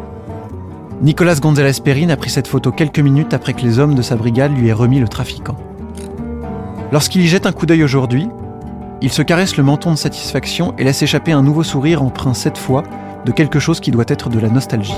Nicolas 1.02 1.40
González 1.40 1.82
Perrin 1.84 2.10
a 2.10 2.16
pris 2.16 2.30
cette 2.30 2.48
photo 2.48 2.72
quelques 2.72 3.00
minutes 3.00 3.34
après 3.34 3.54
que 3.54 3.62
les 3.62 3.80
hommes 3.80 3.96
de 3.96 4.04
sa 4.04 4.16
brigade 4.16 4.56
lui 4.56 4.68
aient 4.68 4.74
remis 4.74 5.00
le 5.00 5.08
trafiquant. 5.08 5.56
Lorsqu'il 6.92 7.22
y 7.22 7.28
jette 7.28 7.48
un 7.48 7.52
coup 7.52 7.66
d'œil 7.66 7.84
aujourd'hui, 7.84 8.30
il 9.02 9.12
se 9.12 9.24
caresse 9.24 9.58
le 9.58 9.64
menton 9.64 9.90
de 9.90 9.98
satisfaction 9.98 10.76
et 10.78 10.84
laisse 10.84 11.02
échapper 11.02 11.32
un 11.32 11.42
nouveau 11.42 11.64
sourire 11.64 12.04
empreint 12.04 12.36
cette 12.36 12.60
fois 12.60 12.84
de 13.26 13.32
quelque 13.32 13.58
chose 13.58 13.80
qui 13.80 13.90
doit 13.90 14.06
être 14.10 14.30
de 14.30 14.40
la 14.40 14.50
nostalgie. 14.50 14.94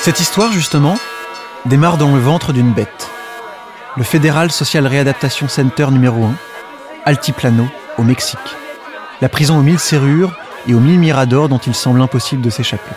Cette 0.00 0.18
histoire, 0.18 0.50
justement, 0.50 0.96
démarre 1.66 1.98
dans 1.98 2.14
le 2.14 2.20
ventre 2.20 2.54
d'une 2.54 2.72
bête. 2.72 3.10
Le 3.98 4.02
Fédéral 4.02 4.50
Social 4.50 4.86
Réadaptation 4.86 5.46
Center 5.46 5.88
numéro 5.90 6.24
1, 6.24 6.34
Altiplano, 7.04 7.66
au 7.98 8.02
Mexique. 8.02 8.38
La 9.20 9.28
prison 9.28 9.58
aux 9.58 9.62
mille 9.62 9.78
serrures 9.78 10.32
et 10.66 10.72
aux 10.72 10.80
mille 10.80 10.98
miradors 10.98 11.50
dont 11.50 11.58
il 11.58 11.74
semble 11.74 12.00
impossible 12.00 12.40
de 12.40 12.48
s'échapper. 12.48 12.94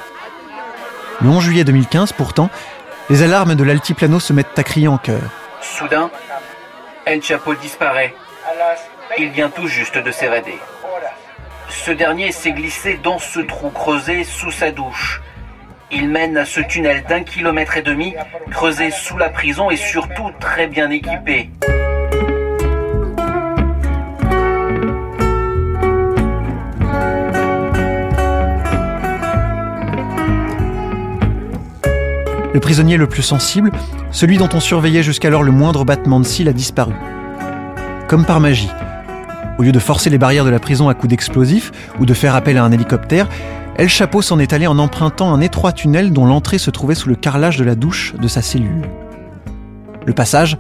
Le 1.22 1.28
11 1.28 1.44
juillet 1.44 1.66
2015, 1.66 2.14
pourtant, 2.14 2.50
les 3.10 3.22
alarmes 3.22 3.56
de 3.56 3.66
l'Altiplano 3.66 4.22
se 4.22 4.32
mettent 4.32 4.58
à 4.58 4.64
crier 4.64 4.88
en 4.88 4.98
chœur. 4.98 5.24
Soudain, 5.60 6.10
El 7.04 7.22
Chapo 7.22 7.54
disparaît. 7.56 8.16
Il 9.18 9.30
vient 9.32 9.50
tout 9.50 9.68
juste 9.68 9.98
de 9.98 10.12
s'évader. 10.12 10.58
Ce 11.68 11.92
dernier 11.92 12.32
s'est 12.32 12.54
glissé 12.54 12.98
dans 13.04 13.20
ce 13.20 13.42
trou 13.42 13.72
creusé 13.72 14.24
sous 14.24 14.52
sa 14.52 14.72
douche 14.72 15.22
Il 15.96 16.10
mène 16.10 16.38
à 16.38 16.46
ce 16.46 16.60
tunnel 16.60 17.04
d'un 17.08 17.24
kilomètre 17.24 17.78
et 17.78 17.84
demi, 17.84 18.16
creusé 18.50 18.90
sous 18.90 19.18
la 19.18 19.30
prison 19.30 19.70
et 19.70 19.76
surtout 19.76 20.32
très 20.40 20.68
bien 20.68 20.90
équipé. 20.90 21.50
Le 32.54 32.60
prisonnier 32.60 32.98
le 32.98 33.08
plus 33.08 33.22
sensible, 33.22 33.72
celui 34.12 34.38
dont 34.38 34.50
on 34.54 34.60
surveillait 34.60 35.04
jusqu'alors 35.04 35.44
le 35.44 35.52
moindre 35.52 35.86
battement 35.86 36.20
de 36.20 36.26
cils, 36.26 36.48
a 36.50 36.54
disparu. 36.54 36.94
Comme 38.08 38.26
par 38.26 38.40
magie. 38.40 38.70
Au 39.60 39.64
lieu 39.64 39.72
de 39.72 39.80
forcer 39.80 40.10
les 40.10 40.18
barrières 40.18 40.46
de 40.46 40.50
la 40.50 40.60
prison 40.60 40.90
à 40.90 40.94
coups 40.94 41.10
d'explosifs 41.10 41.72
ou 42.00 42.06
de 42.06 42.14
faire 42.14 42.36
appel 42.36 42.58
à 42.58 42.64
un 42.64 42.72
hélicoptère, 42.72 43.28
El 43.76 43.90
Chapeau 43.90 44.22
s'en 44.22 44.40
est 44.40 44.54
allé 44.54 44.68
en 44.68 44.80
empruntant 44.80 45.34
un 45.34 45.42
étroit 45.42 45.72
tunnel 45.72 46.12
dont 46.12 46.26
l'entrée 46.26 46.58
se 46.58 46.72
trouvait 46.72 46.96
sous 46.96 47.10
le 47.10 47.16
carrelage 47.16 47.58
de 47.58 47.64
la 47.64 47.76
douche 47.76 48.14
de 48.20 48.28
sa 48.28 48.42
cellule. 48.42 48.82
Le 50.06 50.14
passage, 50.14 50.58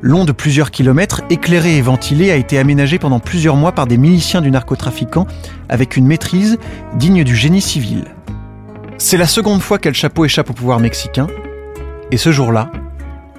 long 0.00 0.24
de 0.24 0.32
plusieurs 0.32 0.70
kilomètres, 0.70 1.22
éclairé 1.30 1.76
et 1.76 1.82
ventilé, 1.82 2.30
a 2.30 2.36
été 2.36 2.58
aménagé 2.58 2.98
pendant 2.98 3.20
plusieurs 3.20 3.56
mois 3.56 3.72
par 3.72 3.86
des 3.86 3.96
miliciens 3.96 4.40
du 4.40 4.50
narcotrafiquant 4.50 5.26
avec 5.68 5.96
une 5.96 6.06
maîtrise 6.06 6.58
digne 6.96 7.24
du 7.24 7.36
génie 7.36 7.62
civil. 7.62 8.04
C'est 8.98 9.16
la 9.16 9.26
seconde 9.26 9.60
fois 9.60 9.78
qu'El 9.78 9.94
Chapeau 9.94 10.24
échappe 10.24 10.50
au 10.50 10.54
pouvoir 10.54 10.80
mexicain, 10.80 11.26
et 12.10 12.16
ce 12.16 12.32
jour-là, 12.32 12.70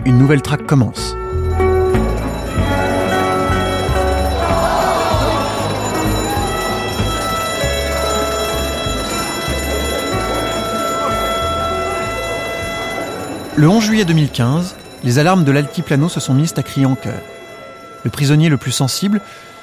une 0.06 0.18
nouvelle 0.18 0.42
traque 0.42 0.66
commence. 0.66 1.16
Le 13.58 13.70
11 13.70 13.82
juillet 13.86 14.04
2015, 14.04 14.76
les 15.06 15.18
alarmes 15.18 15.46
de 15.46 15.52
l'altiplano 15.54 16.10
se 16.10 16.20
sont 16.20 16.34
mises 16.34 16.54
à 16.58 16.64
crier 16.64 16.86
en 16.86 16.96
chœur. 16.96 17.22
Le 18.04 18.10
prisonnier 18.10 18.50
le 18.50 18.58
plus 18.58 18.74
sensible, 18.74 19.22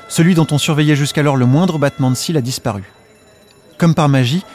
celui 0.08 0.34
dont 0.34 0.46
on 0.50 0.56
surveillait 0.56 0.96
jusqu'alors 0.96 1.37
le 1.37 1.44
moindre 1.44 1.78
battement 1.78 2.11
de 2.11 2.16
cils, 2.16 2.38
a 2.38 2.40
disparu. 2.40 2.84
Comme 3.76 3.94
par 3.94 4.08
magie, 4.08 4.46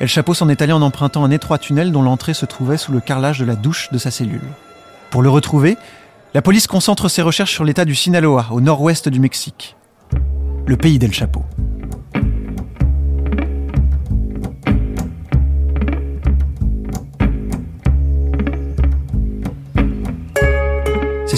El 0.00 0.08
Chapeau 0.08 0.34
s'en 0.34 0.48
est 0.48 0.60
allé 0.60 0.72
en 0.72 0.82
empruntant 0.82 1.24
un 1.24 1.30
étroit 1.30 1.58
tunnel 1.58 1.92
dont 1.92 2.02
l'entrée 2.02 2.34
se 2.34 2.46
trouvait 2.46 2.78
sous 2.78 2.90
le 2.90 2.98
carrelage 2.98 3.38
de 3.38 3.44
la 3.44 3.54
douche 3.54 3.90
de 3.92 3.98
sa 3.98 4.10
cellule. 4.10 4.42
Pour 5.10 5.22
le 5.22 5.30
retrouver, 5.30 5.76
la 6.34 6.42
police 6.42 6.66
concentre 6.66 7.08
ses 7.08 7.22
recherches 7.22 7.52
sur 7.52 7.64
l'état 7.64 7.84
du 7.84 7.94
Sinaloa, 7.94 8.48
au 8.50 8.60
nord-ouest 8.60 9.08
du 9.08 9.20
Mexique. 9.20 9.76
Le 10.66 10.76
pays 10.76 10.98
d'El 10.98 11.12
Chapeau. 11.12 11.44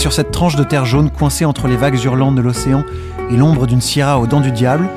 Sur 0.03 0.13
cette 0.13 0.33
tranche 0.33 0.57
de 0.57 0.65
terre 0.65 0.85
jaune 0.85 1.11
coincée 1.11 1.45
entre 1.45 1.69
les 1.69 1.77
vagues 1.77 2.03
hurlantes 2.03 2.35
de 2.35 2.41
l'océan 2.41 2.83
et 3.31 3.37
l'ombre 3.37 3.69
d'une 3.69 3.81
sierra 3.81 4.19
aux 4.19 4.27
dents 4.27 4.41
du 4.41 4.51
diable 4.51 4.89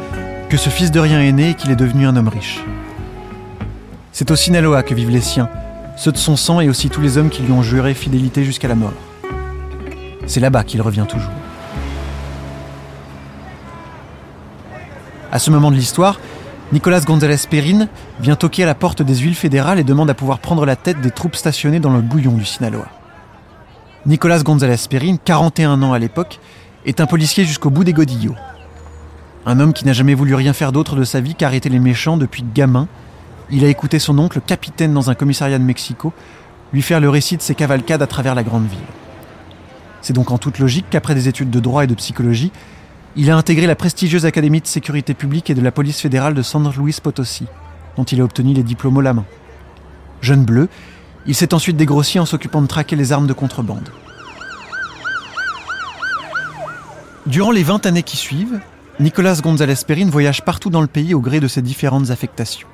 que 0.50 0.58
ce 0.58 0.72
fils 0.72 0.90
de 0.90 1.00
rien 1.00 1.22
est 1.22 1.32
né 1.32 1.52
et 1.52 1.54
qu'il 1.54 1.70
est 1.70 1.76
devenu 1.76 2.08
un 2.08 2.16
homme 2.16 2.28
riche. 2.28 2.64
C'est 4.12 4.32
au 4.32 4.36
Sinaloa 4.36 4.82
que 4.82 4.96
vivent 4.96 5.12
les 5.12 5.22
siens, 5.22 5.48
ceux 5.96 6.12
de 6.12 6.18
son 6.18 6.36
sang 6.36 6.60
et 6.60 6.70
aussi 6.70 6.90
tous 6.90 7.02
les 7.02 7.20
hommes 7.20 7.30
qui 7.30 7.44
lui 7.44 7.52
ont 7.52 7.62
juré 7.62 7.94
fidélité 7.94 8.44
jusqu'à 8.44 8.68
la 8.68 8.74
mort. 8.74 8.94
C'est 10.26 10.40
là-bas 10.40 10.64
qu'il 10.64 10.82
revient 10.82 11.06
toujours. 11.08 11.30
À 15.32 15.38
ce 15.38 15.52
moment 15.52 15.70
de 15.70 15.76
l'histoire, 15.76 16.20
Nicolas 16.74 17.02
González 17.02 17.46
Perrin 17.48 17.90
vient 18.22 18.36
toquer 18.36 18.64
à 18.64 18.66
la 18.66 18.74
porte 18.74 19.04
des 19.04 19.18
huiles 19.18 19.36
fédérales 19.36 19.78
et 19.78 19.84
demande 19.84 20.10
à 20.10 20.16
pouvoir 20.16 20.40
prendre 20.40 20.66
la 20.66 20.76
tête 20.76 21.00
des 21.00 21.12
troupes 21.12 21.36
stationnées 21.36 21.80
dans 21.80 21.94
le 21.94 22.02
bouillon 22.02 22.32
du 22.32 22.46
Sinaloa. 22.46 22.88
Nicolas 24.06 24.44
González 24.44 24.88
Perrin, 24.90 25.18
41 25.18 25.82
ans 25.82 25.94
à 25.94 26.00
l'époque, 26.00 26.40
est 26.86 27.02
un 27.02 27.06
policier 27.08 27.46
jusqu'au 27.46 27.70
bout 27.70 27.84
des 27.84 27.94
godillots. 27.94 28.36
Un 29.46 29.60
homme 29.60 29.74
qui 29.74 29.86
n'a 29.86 29.94
jamais 29.94 30.14
voulu 30.14 30.36
rien 30.36 30.54
faire 30.54 30.72
d'autre 30.72 30.96
de 30.96 31.04
sa 31.04 31.22
vie 31.22 31.36
qu'arrêter 31.36 31.70
les 31.70 31.80
méchants 31.80 32.18
depuis 32.18 32.44
gamin 32.54 32.88
il 33.52 33.64
a 33.64 33.68
écouté 33.68 34.00
son 34.00 34.18
oncle, 34.18 34.42
capitaine 34.42 34.94
dans 34.94 35.10
un 35.10 35.16
commissariat 35.16 35.60
de 35.60 35.64
Mexico, 35.64 36.14
lui 36.74 36.82
faire 36.82 37.00
le 37.00 37.10
récit 37.10 37.38
de 37.38 37.42
ses 37.42 37.56
cavalcades 37.56 38.02
à 38.02 38.08
travers 38.08 38.36
la 38.36 38.44
grande 38.44 38.68
ville. 38.68 38.80
C'est 40.02 40.14
donc 40.14 40.32
en 40.32 40.38
toute 40.38 40.60
logique 40.60 40.86
qu'après 40.90 41.16
des 41.16 41.28
études 41.28 41.50
de 41.50 41.60
droit 41.60 41.84
et 41.84 41.88
de 41.88 41.96
psychologie, 41.96 42.52
il 43.16 43.32
a 43.32 43.38
intégré 43.38 43.66
la 43.66 43.76
prestigieuse 43.76 44.26
Académie 44.26 44.62
de 44.62 44.68
sécurité 44.68 45.14
publique 45.14 45.50
et 45.50 45.56
de 45.56 45.62
la 45.62 45.72
police 45.72 46.02
fédérale 46.02 46.34
de 46.34 46.42
San 46.42 46.70
Luis 46.78 46.98
Potosí, 47.02 47.46
dont 47.98 48.04
il 48.04 48.20
a 48.20 48.24
obtenu 48.24 48.54
les 48.54 48.64
diplômes 48.64 48.98
à 48.98 49.02
la 49.04 49.14
main. 49.14 49.26
Jeune 50.22 50.44
bleu, 50.44 50.68
il 51.28 51.36
s'est 51.36 51.54
ensuite 51.54 51.78
dégrossi 51.78 52.20
en 52.20 52.26
s'occupant 52.26 52.62
de 52.62 52.68
traquer 52.68 52.96
les 52.96 53.12
armes 53.12 53.28
de 53.28 53.34
contrebande. 53.34 53.90
Durant 57.26 57.52
les 57.52 57.64
20 57.64 57.86
années 57.88 58.04
qui 58.04 58.18
suivent, 58.18 58.60
Nicolas 59.00 59.40
González 59.42 59.84
Perrin 59.86 60.10
voyage 60.10 60.44
partout 60.44 60.70
dans 60.70 60.82
le 60.82 60.88
pays 60.88 61.14
au 61.14 61.20
gré 61.20 61.40
de 61.40 61.48
ses 61.48 61.62
différentes 61.62 62.12
affectations. 62.12 62.68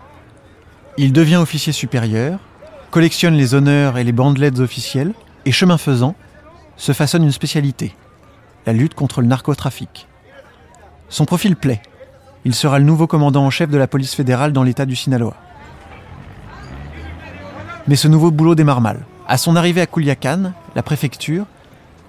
Il 0.98 1.14
devient 1.14 1.38
officier 1.38 1.72
supérieur, 1.72 2.40
collectionne 2.92 3.36
les 3.36 3.56
honneurs 3.56 3.98
et 3.98 4.04
les 4.04 4.12
bandelettes 4.12 4.60
officielles, 4.60 5.14
et 5.46 5.52
chemin 5.52 5.78
faisant, 5.78 6.16
se 6.76 6.92
façonne 6.92 7.24
une 7.24 7.32
spécialité, 7.32 7.96
la 8.66 8.74
lutte 8.74 8.94
contre 8.94 9.22
le 9.22 9.28
narcotrafic. 9.28 10.08
Son 11.10 11.26
profil 11.26 11.56
plaît. 11.56 11.82
Il 12.44 12.56
sera 12.56 12.80
le 12.80 12.86
nouveau 12.86 13.08
commandant 13.08 13.46
en 13.46 13.50
chef 13.50 13.70
de 13.70 13.78
la 13.78 13.88
police 13.88 14.16
fédérale 14.16 14.52
dans 14.52 14.64
l'état 14.64 14.86
du 14.86 14.96
Sinaloa. 14.96 15.36
Mais 17.92 17.98
ce 17.98 18.08
nouveau 18.08 18.32
boulot 18.32 18.56
démarre 18.56 18.80
mal. 18.80 19.02
À 19.28 19.38
son 19.38 19.58
arrivée 19.58 19.82
à 19.82 19.86
Culiacan, 19.86 20.54
la 20.76 20.82
préfecture, 20.82 21.46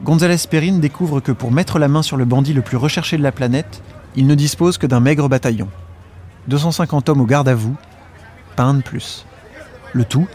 González 0.05 0.37
Perrin 0.49 0.79
découvre 0.79 1.19
que 1.19 1.33
pour 1.33 1.51
mettre 1.51 1.81
la 1.81 1.89
main 1.89 2.03
sur 2.03 2.17
le 2.17 2.25
bandit 2.25 2.53
le 2.53 2.63
plus 2.63 2.77
recherché 2.77 3.19
de 3.19 3.23
la 3.25 3.33
planète, 3.33 3.83
il 4.15 4.29
ne 4.29 4.37
dispose 4.37 4.79
que 4.79 4.87
d'un 4.87 5.01
maigre 5.01 5.29
bataillon. 5.29 5.67
250 6.47 7.09
hommes 7.09 7.21
au 7.21 7.27
garde 7.27 7.49
à 7.49 7.57
vous, 7.57 7.75
pas 8.55 8.63
un 8.63 8.75
de 8.75 8.83
plus. 8.83 9.27
Le 9.93 10.05
tout 10.05 10.29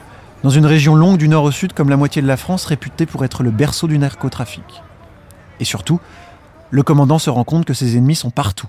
dans 0.44 0.50
une 0.50 0.66
région 0.66 0.96
longue 0.96 1.18
du 1.18 1.30
nord 1.30 1.46
au 1.46 1.52
sud 1.52 1.72
comme 1.72 1.90
la 1.90 1.96
moitié 1.96 2.22
de 2.22 2.28
la 2.28 2.36
France 2.36 2.66
réputée 2.66 3.06
pour 3.06 3.24
être 3.24 3.42
le 3.42 3.50
berceau 3.50 3.88
du 3.88 3.98
narcotrafic. 3.98 4.84
Et 5.62 5.64
surtout, 5.64 6.02
le 6.72 6.84
commandant 6.84 7.20
se 7.20 7.30
rend 7.30 7.46
compte 7.46 7.64
que 7.64 7.74
ses 7.74 7.96
ennemis 7.96 8.16
sont 8.16 8.32
partout. 8.32 8.68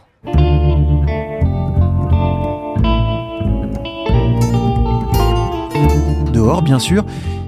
Dehors, 6.39 6.63
bien 6.63 6.79
sûr, 6.79 7.05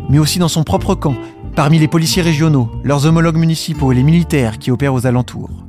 mais 0.08 0.18
aussi 0.18 0.40
dans 0.40 0.48
son 0.48 0.64
propre 0.64 0.96
camp, 0.96 1.14
parmi 1.54 1.78
les 1.78 1.86
policiers 1.86 2.22
régionaux, 2.22 2.68
leurs 2.82 3.06
homologues 3.06 3.36
municipaux 3.36 3.92
et 3.92 3.94
les 3.94 4.02
militaires 4.02 4.58
qui 4.58 4.72
opèrent 4.72 4.94
aux 4.94 5.06
alentours. 5.06 5.64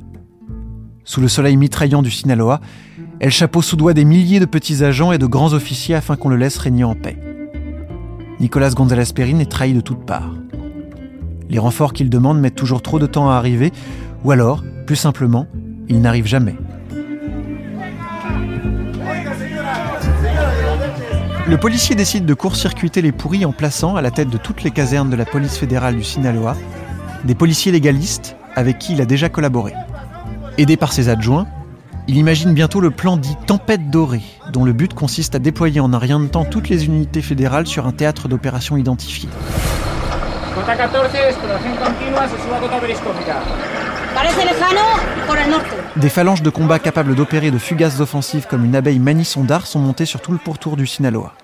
Sous 1.04 1.20
le 1.20 1.28
soleil 1.28 1.56
mitraillant 1.56 2.02
du 2.02 2.10
Sinaloa, 2.10 2.60
elle 3.20 3.30
chapeau 3.30 3.62
sous 3.62 3.76
doigt 3.76 3.94
des 3.94 4.04
milliers 4.04 4.40
de 4.40 4.44
petits 4.44 4.82
agents 4.82 5.12
et 5.12 5.18
de 5.18 5.26
grands 5.26 5.52
officiers 5.52 5.94
afin 5.94 6.16
qu'on 6.16 6.30
le 6.30 6.36
laisse 6.36 6.58
régner 6.58 6.82
en 6.82 6.96
paix. 6.96 7.16
Nicolas 8.40 8.70
González 8.70 9.12
Perrin 9.14 9.38
est 9.38 9.48
trahi 9.48 9.72
de 9.72 9.80
toutes 9.80 10.04
parts. 10.04 10.34
Les 11.48 11.60
renforts 11.60 11.92
qu'il 11.92 12.10
demande 12.10 12.40
mettent 12.40 12.56
toujours 12.56 12.82
trop 12.82 12.98
de 12.98 13.06
temps 13.06 13.30
à 13.30 13.34
arriver, 13.34 13.70
ou 14.24 14.32
alors, 14.32 14.64
plus 14.84 14.96
simplement, 14.96 15.46
ils 15.88 16.00
n'arrivent 16.00 16.26
jamais. 16.26 16.56
Le 21.48 21.56
policier 21.56 21.96
décide 21.96 22.24
de 22.24 22.34
court-circuiter 22.34 23.02
les 23.02 23.10
pourris 23.10 23.44
en 23.44 23.50
plaçant, 23.52 23.96
à 23.96 24.00
la 24.00 24.12
tête 24.12 24.30
de 24.30 24.38
toutes 24.38 24.62
les 24.62 24.70
casernes 24.70 25.10
de 25.10 25.16
la 25.16 25.24
police 25.24 25.56
fédérale 25.56 25.96
du 25.96 26.04
Sinaloa, 26.04 26.56
des 27.24 27.34
policiers 27.34 27.72
légalistes 27.72 28.36
avec 28.54 28.78
qui 28.78 28.92
il 28.92 29.00
a 29.00 29.06
déjà 29.06 29.28
collaboré. 29.28 29.74
Aidé 30.56 30.76
par 30.76 30.92
ses 30.92 31.08
adjoints, 31.08 31.48
il 32.06 32.16
imagine 32.16 32.54
bientôt 32.54 32.80
le 32.80 32.90
plan 32.90 33.16
dit 33.16 33.36
Tempête 33.46 33.90
dorée, 33.90 34.22
dont 34.52 34.64
le 34.64 34.72
but 34.72 34.94
consiste 34.94 35.34
à 35.34 35.40
déployer 35.40 35.80
en 35.80 35.92
un 35.92 35.98
rien 35.98 36.20
de 36.20 36.26
temps 36.26 36.44
toutes 36.44 36.68
les 36.68 36.86
unités 36.86 37.22
fédérales 37.22 37.66
sur 37.66 37.88
un 37.88 37.92
théâtre 37.92 38.28
d'opération 38.28 38.76
identifié. 38.76 39.28
Des 45.96 46.08
phalanges 46.08 46.42
de 46.42 46.50
combat 46.50 46.78
capables 46.78 47.14
d'opérer 47.14 47.50
de 47.50 47.58
fugaces 47.58 48.00
offensives 48.00 48.46
comme 48.48 48.64
une 48.64 48.74
abeille 48.74 48.98
Manisondar 48.98 49.66
sont 49.66 49.78
montées 49.78 50.06
sur 50.06 50.20
tout 50.20 50.32
le 50.32 50.38
pourtour 50.38 50.76
du 50.76 50.86
Sinaloa. 50.86 51.34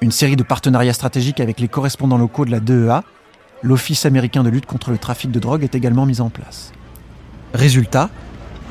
Une 0.00 0.10
série 0.10 0.36
de 0.36 0.42
partenariats 0.42 0.92
stratégiques 0.92 1.40
avec 1.40 1.60
les 1.60 1.68
correspondants 1.68 2.18
locaux 2.18 2.44
de 2.44 2.50
la 2.50 2.60
DEA, 2.60 3.02
l'Office 3.62 4.06
américain 4.06 4.42
de 4.42 4.50
lutte 4.50 4.66
contre 4.66 4.90
le 4.90 4.98
trafic 4.98 5.30
de 5.30 5.38
drogue, 5.38 5.62
est 5.62 5.74
également 5.74 6.06
mise 6.06 6.20
en 6.20 6.30
place. 6.30 6.72
Résultat, 7.54 8.10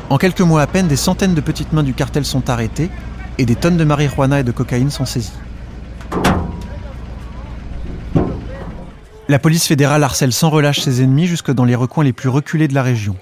en 0.10 0.18
quelques 0.18 0.42
mois 0.42 0.62
à 0.62 0.68
peine, 0.68 0.88
des 0.88 0.96
centaines 0.96 1.36
de 1.36 1.42
petites 1.42 1.74
mains 1.74 1.84
du 1.84 1.94
cartel 1.94 2.26
sont 2.26 2.50
arrêtées 2.50 2.90
et 3.38 3.46
des 3.46 3.56
tonnes 3.56 3.78
de 3.78 3.84
marijuana 3.84 4.40
et 4.42 4.44
de 4.44 4.52
cocaïne 4.52 4.90
sont 4.90 5.06
saisies. 5.06 5.32
La 9.32 9.40
police 9.40 9.66
fédérale 9.66 10.04
harcèle 10.04 10.34
sans 10.34 10.50
relâche 10.50 10.82
ses 10.82 11.02
ennemis 11.02 11.26
jusque 11.26 11.52
dans 11.52 11.64
les 11.64 11.74
recoins 11.74 12.04
les 12.04 12.12
plus 12.12 12.28
reculés 12.28 12.68
de 12.68 12.74
la 12.74 12.84
région. 12.84 13.16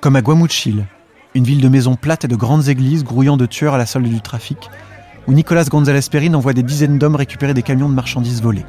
Comme 0.00 0.14
à 0.14 0.22
Guamuchil, 0.22 0.86
une 1.34 1.42
ville 1.42 1.60
de 1.60 1.68
maisons 1.68 1.96
plates 1.96 2.24
et 2.24 2.28
de 2.28 2.36
grandes 2.36 2.68
églises 2.68 3.02
grouillant 3.02 3.36
de 3.36 3.44
tueurs 3.44 3.74
à 3.74 3.78
la 3.78 3.86
solde 3.86 4.06
du 4.06 4.20
trafic, 4.20 4.70
où 5.26 5.32
Nicolas 5.32 5.64
González 5.64 6.08
Perrin 6.08 6.34
envoie 6.34 6.52
des 6.52 6.62
dizaines 6.62 7.00
d'hommes 7.00 7.16
récupérer 7.16 7.54
des 7.54 7.64
camions 7.64 7.88
de 7.88 7.94
marchandises 7.94 8.40
volés. 8.40 8.64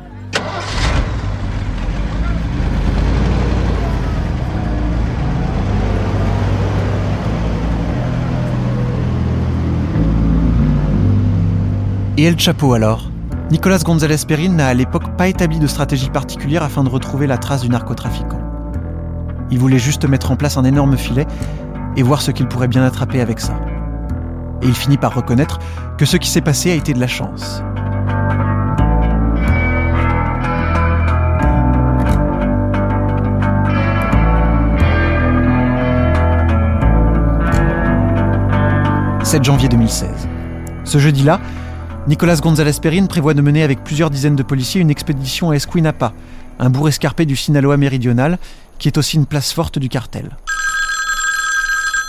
Et 12.18 12.24
El 12.24 12.40
Chapo 12.40 12.74
alors? 12.74 13.12
Nicolas 13.50 13.78
González 13.78 14.26
Perrin 14.28 14.50
n'a 14.50 14.68
à 14.68 14.74
l'époque 14.74 15.16
pas 15.16 15.30
établi 15.30 15.58
de 15.58 15.68
stratégie 15.68 16.10
particulière 16.10 16.64
afin 16.64 16.84
de 16.84 16.90
retrouver 16.90 17.28
la 17.28 17.38
trace 17.38 17.62
du 17.62 17.70
narcotrafiquant. 17.70 18.42
Il 19.52 19.58
voulait 19.58 19.80
juste 19.80 20.04
mettre 20.04 20.32
en 20.32 20.36
place 20.36 20.58
un 20.58 20.66
énorme 20.66 20.98
filet 20.98 21.26
et 21.96 22.04
voir 22.04 22.22
ce 22.22 22.32
qu'il 22.32 22.50
pourrait 22.50 22.68
bien 22.68 22.84
attraper 22.84 23.22
avec 23.22 23.40
ça. 23.40 23.58
Et 24.62 24.68
il 24.68 24.76
finit 24.76 24.98
par 24.98 25.16
reconnaître 25.16 25.60
que 25.98 26.04
ce 26.06 26.18
qui 26.18 26.30
s'est 26.30 26.42
passé 26.42 26.72
a 26.72 26.74
été 26.74 26.92
de 26.92 27.00
la 27.00 27.08
chance. 27.08 27.64
«7 39.24 39.42
janvier 39.42 39.70
2016. 39.70 40.28
Ce 40.84 40.98
jeudi-là, 40.98 41.40
Nicolas 42.08 42.38
González 42.38 42.80
Perrin 42.82 43.06
prévoit 43.06 43.34
de 43.34 43.42
mener 43.42 43.64
avec 43.64 43.84
plusieurs 43.84 44.10
dizaines 44.10 44.38
de 44.38 44.44
policiers 44.44 44.80
une 44.80 44.90
expédition 44.90 45.50
à 45.50 45.56
Esquinapa, 45.56 46.14
un 46.58 46.70
bourg 46.70 46.88
escarpé 46.88 47.26
du 47.26 47.36
Sinaloa 47.36 47.76
méridional, 47.76 48.40
qui 48.80 48.88
est 48.88 48.98
aussi 48.98 49.18
une 49.18 49.26
place 49.26 49.52
forte 49.52 49.78
du 49.78 49.90
cartel. 49.90 50.38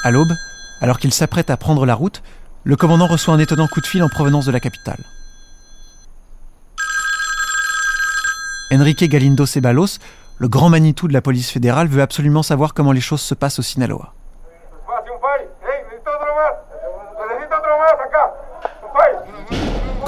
À 0.05 0.13
l'aube, 0.13 0.33
alors 0.81 1.01
qu'il 1.01 1.13
s'apprête 1.13 1.51
à 1.51 1.57
prendre 1.57 1.85
la 1.85 1.97
route, 1.97 2.23
le 2.63 2.77
commandant 2.77 3.09
reçoit 3.09 3.35
un 3.35 3.41
étonnant 3.41 3.67
coup 3.67 3.81
de 3.81 3.87
fil 3.87 4.05
en 4.05 4.09
provenance 4.09 4.47
de 4.47 4.53
la 4.53 4.61
capitale. 4.61 5.03
Enrique 8.73 9.03
Galindo 9.03 9.47
Ceballos, 9.47 9.99
le 10.39 10.47
grand 10.47 10.71
Manitou 10.71 11.09
de 11.09 11.13
la 11.13 11.23
police 11.23 11.51
fédérale, 11.51 11.89
veut 11.89 12.03
absolument 12.03 12.45
savoir 12.45 12.73
comment 12.73 12.93
les 12.93 13.01
choses 13.01 13.23
se 13.23 13.35
passent 13.35 13.59
au 13.59 13.63
Sinaloa. 13.63 14.15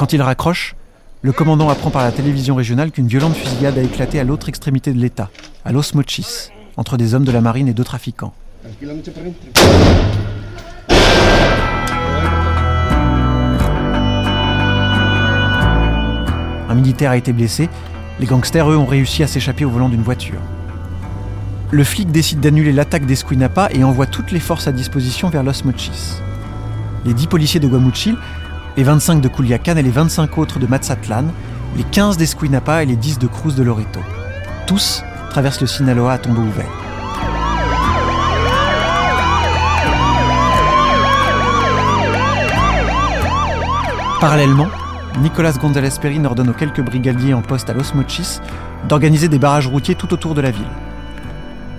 Quand 0.00 0.14
il 0.14 0.22
raccroche, 0.22 0.76
le 1.20 1.30
commandant 1.30 1.68
apprend 1.68 1.90
par 1.90 2.02
la 2.02 2.10
télévision 2.10 2.54
régionale 2.54 2.90
qu'une 2.90 3.06
violente 3.06 3.34
fusillade 3.34 3.76
a 3.76 3.82
éclaté 3.82 4.18
à 4.18 4.24
l'autre 4.24 4.48
extrémité 4.48 4.94
de 4.94 4.98
l'État, 4.98 5.28
à 5.62 5.72
Los 5.72 5.94
Mochis, 5.94 6.48
entre 6.78 6.96
des 6.96 7.12
hommes 7.12 7.26
de 7.26 7.30
la 7.30 7.42
marine 7.42 7.68
et 7.68 7.74
deux 7.74 7.84
trafiquants. 7.84 8.32
Un 16.70 16.74
militaire 16.74 17.10
a 17.10 17.18
été 17.18 17.34
blessé, 17.34 17.68
les 18.20 18.26
gangsters, 18.26 18.70
eux, 18.70 18.78
ont 18.78 18.86
réussi 18.86 19.22
à 19.22 19.26
s'échapper 19.26 19.66
au 19.66 19.70
volant 19.70 19.90
d'une 19.90 20.00
voiture. 20.00 20.40
Le 21.70 21.84
flic 21.84 22.10
décide 22.10 22.40
d'annuler 22.40 22.72
l'attaque 22.72 23.04
d'Esquinapa 23.04 23.68
et 23.74 23.84
envoie 23.84 24.06
toutes 24.06 24.32
les 24.32 24.40
forces 24.40 24.66
à 24.66 24.72
disposition 24.72 25.28
vers 25.28 25.42
Los 25.42 25.62
Mochis. 25.66 26.22
Les 27.04 27.12
dix 27.12 27.26
policiers 27.26 27.60
de 27.60 27.68
Guamuchil 27.68 28.16
les 28.76 28.82
25 28.82 29.20
de 29.20 29.28
Culiacan 29.28 29.76
et 29.76 29.82
les 29.82 29.90
25 29.90 30.38
autres 30.38 30.58
de 30.58 30.66
Mazatlán, 30.66 31.30
les 31.76 31.84
15 31.84 32.16
d'Esquinapa 32.16 32.82
et 32.82 32.86
les 32.86 32.96
10 32.96 33.18
de 33.18 33.26
Cruz 33.26 33.54
de 33.54 33.62
Loreto. 33.62 34.00
Tous 34.66 35.02
traversent 35.30 35.60
le 35.60 35.66
Sinaloa 35.66 36.12
à 36.12 36.18
tombeau 36.18 36.42
ouvert. 36.42 36.70
Parallèlement, 44.20 44.68
Nicolas 45.22 45.52
González 45.52 45.90
Perrin 46.00 46.24
ordonne 46.24 46.50
aux 46.50 46.54
quelques 46.54 46.82
brigadiers 46.82 47.34
en 47.34 47.42
poste 47.42 47.70
à 47.70 47.72
Los 47.72 47.94
Mochis 47.94 48.38
d'organiser 48.88 49.28
des 49.28 49.38
barrages 49.38 49.66
routiers 49.66 49.94
tout 49.94 50.12
autour 50.12 50.34
de 50.34 50.40
la 50.40 50.50
ville. 50.50 50.62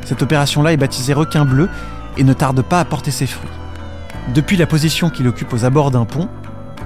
Cette 0.06 0.22
opération-là 0.22 0.74
est 0.74 0.78
baptisée 0.78 1.14
Requin 1.14 1.46
Bleu 1.46 1.70
et 2.18 2.24
ne 2.24 2.34
tarde 2.34 2.62
pas 2.64 2.80
à 2.80 2.86
porter 2.86 3.12
ses 3.12 3.28
fruits. 3.28 3.50
Depuis 4.34 4.58
la 4.58 4.66
position 4.66 5.10
qu'il 5.10 5.28
occupe 5.28 5.54
aux 5.54 5.66
abords 5.66 5.92
d'un 5.92 6.06
pont, 6.06 6.30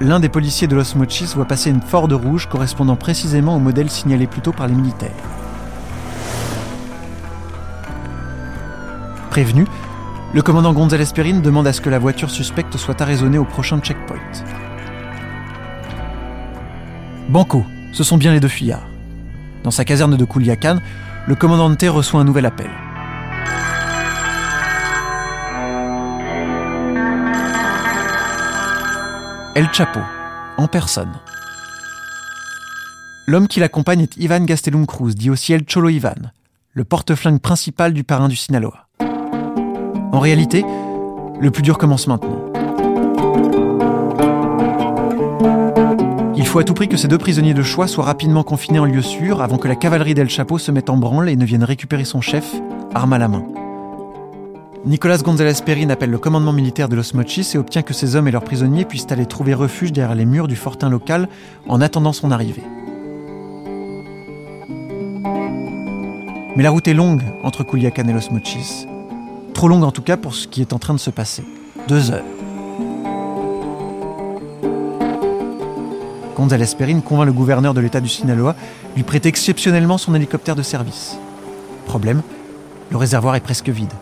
l'un 0.00 0.20
des 0.20 0.28
policiers 0.28 0.68
de 0.68 0.76
Los 0.76 0.96
Mochis 0.96 1.32
voit 1.34 1.46
passer 1.46 1.70
une 1.70 1.80
Ford 1.80 2.08
rouge 2.10 2.46
correspondant 2.46 2.96
précisément 2.96 3.56
au 3.56 3.60
modèle 3.60 3.90
signalé 3.90 4.26
plus 4.26 4.40
tôt 4.40 4.52
par 4.52 4.66
les 4.66 4.74
militaires. 4.74 5.10
Prévenu, 9.30 9.66
le 10.34 10.42
commandant 10.42 10.72
González 10.72 11.06
Perrin 11.14 11.40
demande 11.40 11.66
à 11.66 11.72
ce 11.72 11.80
que 11.80 11.90
la 11.90 11.98
voiture 11.98 12.30
suspecte 12.30 12.76
soit 12.76 13.00
arraisonnée 13.00 13.38
au 13.38 13.44
prochain 13.44 13.78
checkpoint. 13.80 14.16
Banco, 17.28 17.64
ce 17.92 18.04
sont 18.04 18.18
bien 18.18 18.32
les 18.32 18.40
deux 18.40 18.48
fuyards. 18.48 18.86
Dans 19.62 19.70
sa 19.70 19.84
caserne 19.84 20.16
de 20.16 20.24
Culiacan, 20.24 20.78
le 21.26 21.34
commandant 21.34 21.74
T 21.74 21.88
reçoit 21.88 22.20
un 22.20 22.24
nouvel 22.24 22.46
appel. 22.46 22.70
El 29.56 29.72
Chapo, 29.72 30.00
en 30.58 30.66
personne. 30.66 31.14
L'homme 33.26 33.48
qui 33.48 33.58
l'accompagne 33.58 34.02
est 34.02 34.18
Ivan 34.18 34.44
Gastelum 34.44 34.84
Cruz, 34.84 35.14
dit 35.14 35.30
aussi 35.30 35.54
El 35.54 35.64
Cholo 35.64 35.88
Ivan, 35.88 36.30
le 36.74 36.84
porte-flingue 36.84 37.40
principal 37.40 37.94
du 37.94 38.04
parrain 38.04 38.28
du 38.28 38.36
Sinaloa. 38.36 38.86
En 40.12 40.20
réalité, 40.20 40.62
le 41.40 41.50
plus 41.50 41.62
dur 41.62 41.78
commence 41.78 42.06
maintenant. 42.06 42.36
Il 46.36 46.46
faut 46.46 46.58
à 46.58 46.64
tout 46.64 46.74
prix 46.74 46.88
que 46.88 46.98
ces 46.98 47.08
deux 47.08 47.16
prisonniers 47.16 47.54
de 47.54 47.62
choix 47.62 47.88
soient 47.88 48.04
rapidement 48.04 48.42
confinés 48.42 48.78
en 48.78 48.84
lieu 48.84 49.00
sûr 49.00 49.40
avant 49.40 49.56
que 49.56 49.68
la 49.68 49.76
cavalerie 49.76 50.12
d'El 50.12 50.28
Chapo 50.28 50.58
se 50.58 50.70
mette 50.70 50.90
en 50.90 50.98
branle 50.98 51.30
et 51.30 51.36
ne 51.36 51.46
vienne 51.46 51.64
récupérer 51.64 52.04
son 52.04 52.20
chef, 52.20 52.54
arme 52.94 53.14
à 53.14 53.18
la 53.18 53.28
main. 53.28 53.42
Nicolas 54.86 55.18
González 55.18 55.62
Perrin 55.64 55.90
appelle 55.90 56.10
le 56.10 56.18
commandement 56.18 56.52
militaire 56.52 56.88
de 56.88 56.94
Los 56.94 57.12
Mochis 57.12 57.50
et 57.54 57.58
obtient 57.58 57.82
que 57.82 57.92
ses 57.92 58.14
hommes 58.14 58.28
et 58.28 58.30
leurs 58.30 58.44
prisonniers 58.44 58.84
puissent 58.84 59.10
aller 59.10 59.26
trouver 59.26 59.52
refuge 59.52 59.90
derrière 59.90 60.14
les 60.14 60.24
murs 60.24 60.46
du 60.46 60.54
fortin 60.54 60.88
local 60.88 61.28
en 61.66 61.80
attendant 61.80 62.12
son 62.12 62.30
arrivée. 62.30 62.62
Mais 66.54 66.62
la 66.62 66.70
route 66.70 66.86
est 66.86 66.94
longue 66.94 67.24
entre 67.42 67.64
Culiacan 67.64 68.06
et 68.06 68.12
Los 68.12 68.30
Mochis. 68.30 68.86
Trop 69.54 69.66
longue 69.66 69.82
en 69.82 69.90
tout 69.90 70.02
cas 70.02 70.16
pour 70.16 70.36
ce 70.36 70.46
qui 70.46 70.60
est 70.60 70.72
en 70.72 70.78
train 70.78 70.94
de 70.94 71.00
se 71.00 71.10
passer. 71.10 71.42
Deux 71.88 72.12
heures. 72.12 72.24
González 76.36 76.76
Perrin 76.78 77.00
convainc 77.00 77.26
le 77.26 77.32
gouverneur 77.32 77.74
de 77.74 77.80
l'État 77.80 78.00
du 78.00 78.08
Sinaloa 78.08 78.54
lui 78.94 79.02
prêter 79.02 79.28
exceptionnellement 79.28 79.98
son 79.98 80.14
hélicoptère 80.14 80.54
de 80.54 80.62
service. 80.62 81.18
Problème, 81.86 82.22
le 82.92 82.96
réservoir 82.96 83.34
est 83.34 83.40
presque 83.40 83.68
vide. 83.68 83.92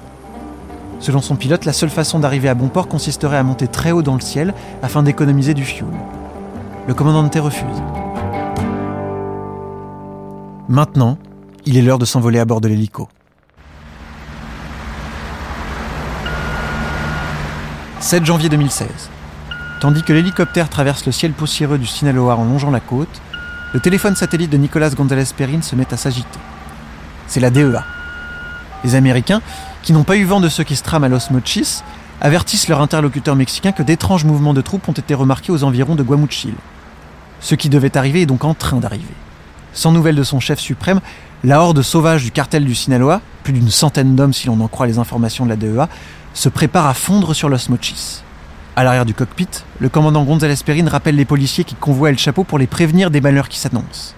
Selon 1.01 1.21
son 1.21 1.37
pilote, 1.37 1.65
la 1.65 1.73
seule 1.73 1.91
façon 1.91 2.19
d'arriver 2.19 2.49
à 2.49 2.55
bon 2.55 2.69
port 2.69 2.89
consisterait 2.89 3.37
à 3.37 3.43
monter 3.43 3.69
très 3.69 3.93
haut 3.93 4.03
dans 4.03 4.15
le 4.15 4.21
ciel 4.21 4.55
afin 4.83 5.03
d'économiser 5.03 5.55
du 5.55 5.65
fuel. 5.65 5.89
Le 6.87 6.95
commandant 6.95 7.29
T 7.29 7.41
refuse. 7.41 7.83
Maintenant, 10.69 11.19
il 11.67 11.77
est 11.77 11.83
l'heure 11.83 11.99
de 11.99 12.05
s'envoler 12.05 12.39
à 12.39 12.45
bord 12.45 12.61
de 12.61 12.69
l'hélico. 12.69 13.09
7 18.01 18.25
janvier 18.25 18.49
2016. 18.51 18.89
Tandis 19.81 20.03
que 20.03 20.13
l'hélicoptère 20.13 20.69
traverse 20.69 21.07
le 21.07 21.13
ciel 21.13 21.33
poussiéreux 21.33 21.79
du 21.79 21.87
Sinaloa 21.87 22.37
en 22.37 22.45
longeant 22.45 22.71
la 22.71 22.81
côte, 22.81 23.21
le 23.73 23.81
téléphone 23.81 24.15
satellite 24.15 24.51
de 24.51 24.57
Nicolas 24.57 24.91
González 24.91 25.25
Perrin 25.37 25.63
se 25.63 25.75
met 25.75 25.93
à 25.93 25.97
s'agiter. 25.97 26.39
C'est 27.27 27.41
la 27.41 27.51
DEA. 27.51 27.83
Les 28.85 28.95
Américains, 28.95 29.43
qui 29.85 29.93
n'ont 29.93 30.03
pas 30.03 30.17
eu 30.17 30.25
vent 30.25 30.41
de 30.41 30.49
ce 30.49 30.63
qui 30.63 30.77
se 30.77 30.83
trame 30.83 31.05
à 31.05 31.09
Los 31.09 31.31
Mochis, 31.31 31.83
avertissent 32.23 32.69
leur 32.69 32.81
interlocuteur 32.81 33.37
mexicain 33.37 33.73
que 33.73 33.83
d'étranges 33.83 34.25
mouvements 34.25 34.55
de 34.55 34.63
troupes 34.63 34.89
ont 34.89 34.93
été 34.93 35.13
remarqués 35.13 35.53
aux 35.53 35.63
environs 35.63 35.95
de 35.95 36.03
Guamuchil. 36.03 36.55
Ce 37.41 37.55
qui 37.55 37.69
devait 37.69 37.97
arriver 37.99 38.23
est 38.23 38.27
donc 38.27 38.45
en 38.45 38.55
train 38.55 38.79
d'arriver. 38.79 39.05
Sans 39.75 39.93
nouvelles 39.93 40.17
de 40.17 40.23
son 40.23 40.41
chef 40.41 40.59
suprême, 40.59 41.01
la 41.43 41.61
horde 41.61 41.83
sauvage 41.83 42.25
du 42.25 42.31
cartel 42.31 42.65
du 42.65 42.75
Sinaloa, 42.75 43.21
plus 43.43 43.53
d'une 43.53 43.71
centaine 43.71 44.17
d'hommes 44.17 44.33
si 44.33 44.47
l'on 44.47 44.59
en 44.61 44.69
croit 44.69 44.87
les 44.87 44.99
informations 44.99 45.45
de 45.45 45.51
la 45.51 45.57
DEA, 45.57 45.89
se 46.33 46.49
prépare 46.49 46.87
à 46.87 46.95
fondre 46.95 47.35
sur 47.35 47.51
Los 47.51 47.69
Mochis. 47.69 48.23
À 48.77 48.85
l'arrière 48.85 49.05
du 49.05 49.13
cockpit, 49.13 49.49
le 49.81 49.91
commandant 49.91 50.25
González 50.25 50.57
Perrin 50.65 50.89
rappelle 50.89 51.17
les 51.17 51.27
policiers 51.27 51.65
qui 51.65 51.75
convoient 51.75 52.09
El 52.09 52.19
Chapo 52.19 52.43
pour 52.43 52.59
les 52.59 52.67
prévenir 52.67 53.11
des 53.11 53.21
malheurs 53.21 53.51
qui 53.51 53.59
s'annoncent. 53.59 54.15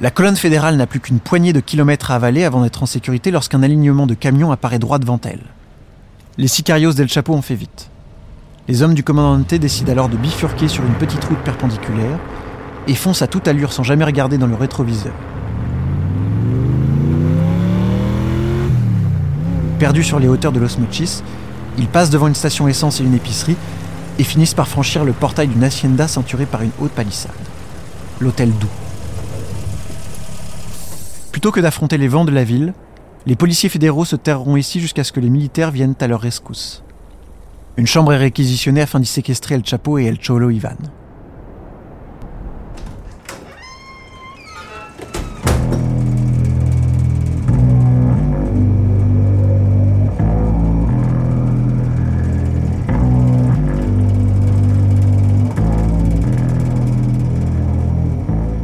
La 0.00 0.12
colonne 0.12 0.36
fédérale 0.36 0.76
n'a 0.76 0.86
plus 0.86 1.00
qu'une 1.00 1.18
poignée 1.18 1.52
de 1.52 1.58
kilomètres 1.58 2.12
à 2.12 2.14
avaler 2.14 2.44
avant 2.44 2.62
d'être 2.62 2.84
en 2.84 2.86
sécurité 2.86 3.32
lorsqu'un 3.32 3.64
alignement 3.64 4.06
de 4.06 4.14
camions 4.14 4.52
apparaît 4.52 4.78
droit 4.78 5.00
devant 5.00 5.20
elle. 5.24 5.42
Les 6.36 6.46
sicarios 6.46 6.92
d'El 6.92 7.08
Chapo 7.08 7.34
ont 7.34 7.42
fait 7.42 7.56
vite. 7.56 7.90
Les 8.68 8.82
hommes 8.82 8.94
du 8.94 9.02
commandante 9.02 9.52
décident 9.54 9.90
alors 9.90 10.08
de 10.08 10.16
bifurquer 10.16 10.68
sur 10.68 10.84
une 10.84 10.94
petite 10.94 11.24
route 11.24 11.38
perpendiculaire 11.38 12.20
et 12.86 12.94
foncent 12.94 13.22
à 13.22 13.26
toute 13.26 13.48
allure 13.48 13.72
sans 13.72 13.82
jamais 13.82 14.04
regarder 14.04 14.38
dans 14.38 14.46
le 14.46 14.54
rétroviseur. 14.54 15.14
Perdus 19.80 20.04
sur 20.04 20.20
les 20.20 20.28
hauteurs 20.28 20.52
de 20.52 20.60
Los 20.60 20.78
Mochis, 20.78 21.22
ils 21.76 21.88
passent 21.88 22.10
devant 22.10 22.28
une 22.28 22.36
station 22.36 22.68
essence 22.68 23.00
et 23.00 23.04
une 23.04 23.14
épicerie 23.14 23.56
et 24.20 24.24
finissent 24.24 24.54
par 24.54 24.68
franchir 24.68 25.04
le 25.04 25.12
portail 25.12 25.48
d'une 25.48 25.64
hacienda 25.64 26.06
ceinturée 26.06 26.46
par 26.46 26.62
une 26.62 26.72
haute 26.78 26.92
palissade. 26.92 27.32
L'hôtel 28.20 28.52
Doux. 28.60 28.68
Plutôt 31.38 31.52
que 31.52 31.60
d'affronter 31.60 31.98
les 31.98 32.08
vents 32.08 32.24
de 32.24 32.32
la 32.32 32.42
ville, 32.42 32.74
les 33.24 33.36
policiers 33.36 33.68
fédéraux 33.68 34.04
se 34.04 34.16
terreront 34.16 34.56
ici 34.56 34.80
jusqu'à 34.80 35.04
ce 35.04 35.12
que 35.12 35.20
les 35.20 35.30
militaires 35.30 35.70
viennent 35.70 35.94
à 36.00 36.08
leur 36.08 36.20
rescousse. 36.20 36.82
Une 37.76 37.86
chambre 37.86 38.12
est 38.12 38.16
réquisitionnée 38.16 38.80
afin 38.80 38.98
d'y 38.98 39.06
séquestrer 39.06 39.54
El 39.54 39.64
Chapo 39.64 39.98
et 39.98 40.06
El 40.06 40.18
Cholo 40.18 40.50
Ivan. 40.50 40.74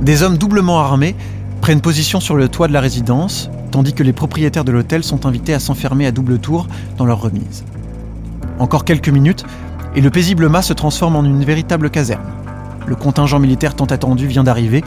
Des 0.02 0.24
hommes 0.24 0.38
doublement 0.38 0.80
armés 0.80 1.14
prennent 1.64 1.80
position 1.80 2.20
sur 2.20 2.36
le 2.36 2.50
toit 2.50 2.68
de 2.68 2.74
la 2.74 2.80
résidence, 2.82 3.48
tandis 3.70 3.94
que 3.94 4.02
les 4.02 4.12
propriétaires 4.12 4.66
de 4.66 4.70
l'hôtel 4.70 5.02
sont 5.02 5.24
invités 5.24 5.54
à 5.54 5.58
s'enfermer 5.58 6.04
à 6.04 6.12
double 6.12 6.38
tour 6.38 6.66
dans 6.98 7.06
leur 7.06 7.22
remise. 7.22 7.64
Encore 8.58 8.84
quelques 8.84 9.08
minutes, 9.08 9.46
et 9.96 10.02
le 10.02 10.10
paisible 10.10 10.50
mât 10.50 10.60
se 10.60 10.74
transforme 10.74 11.16
en 11.16 11.24
une 11.24 11.42
véritable 11.42 11.88
caserne. 11.88 12.26
Le 12.86 12.94
contingent 12.96 13.38
militaire 13.38 13.74
tant 13.74 13.86
attendu 13.86 14.26
vient 14.26 14.44
d'arriver, 14.44 14.84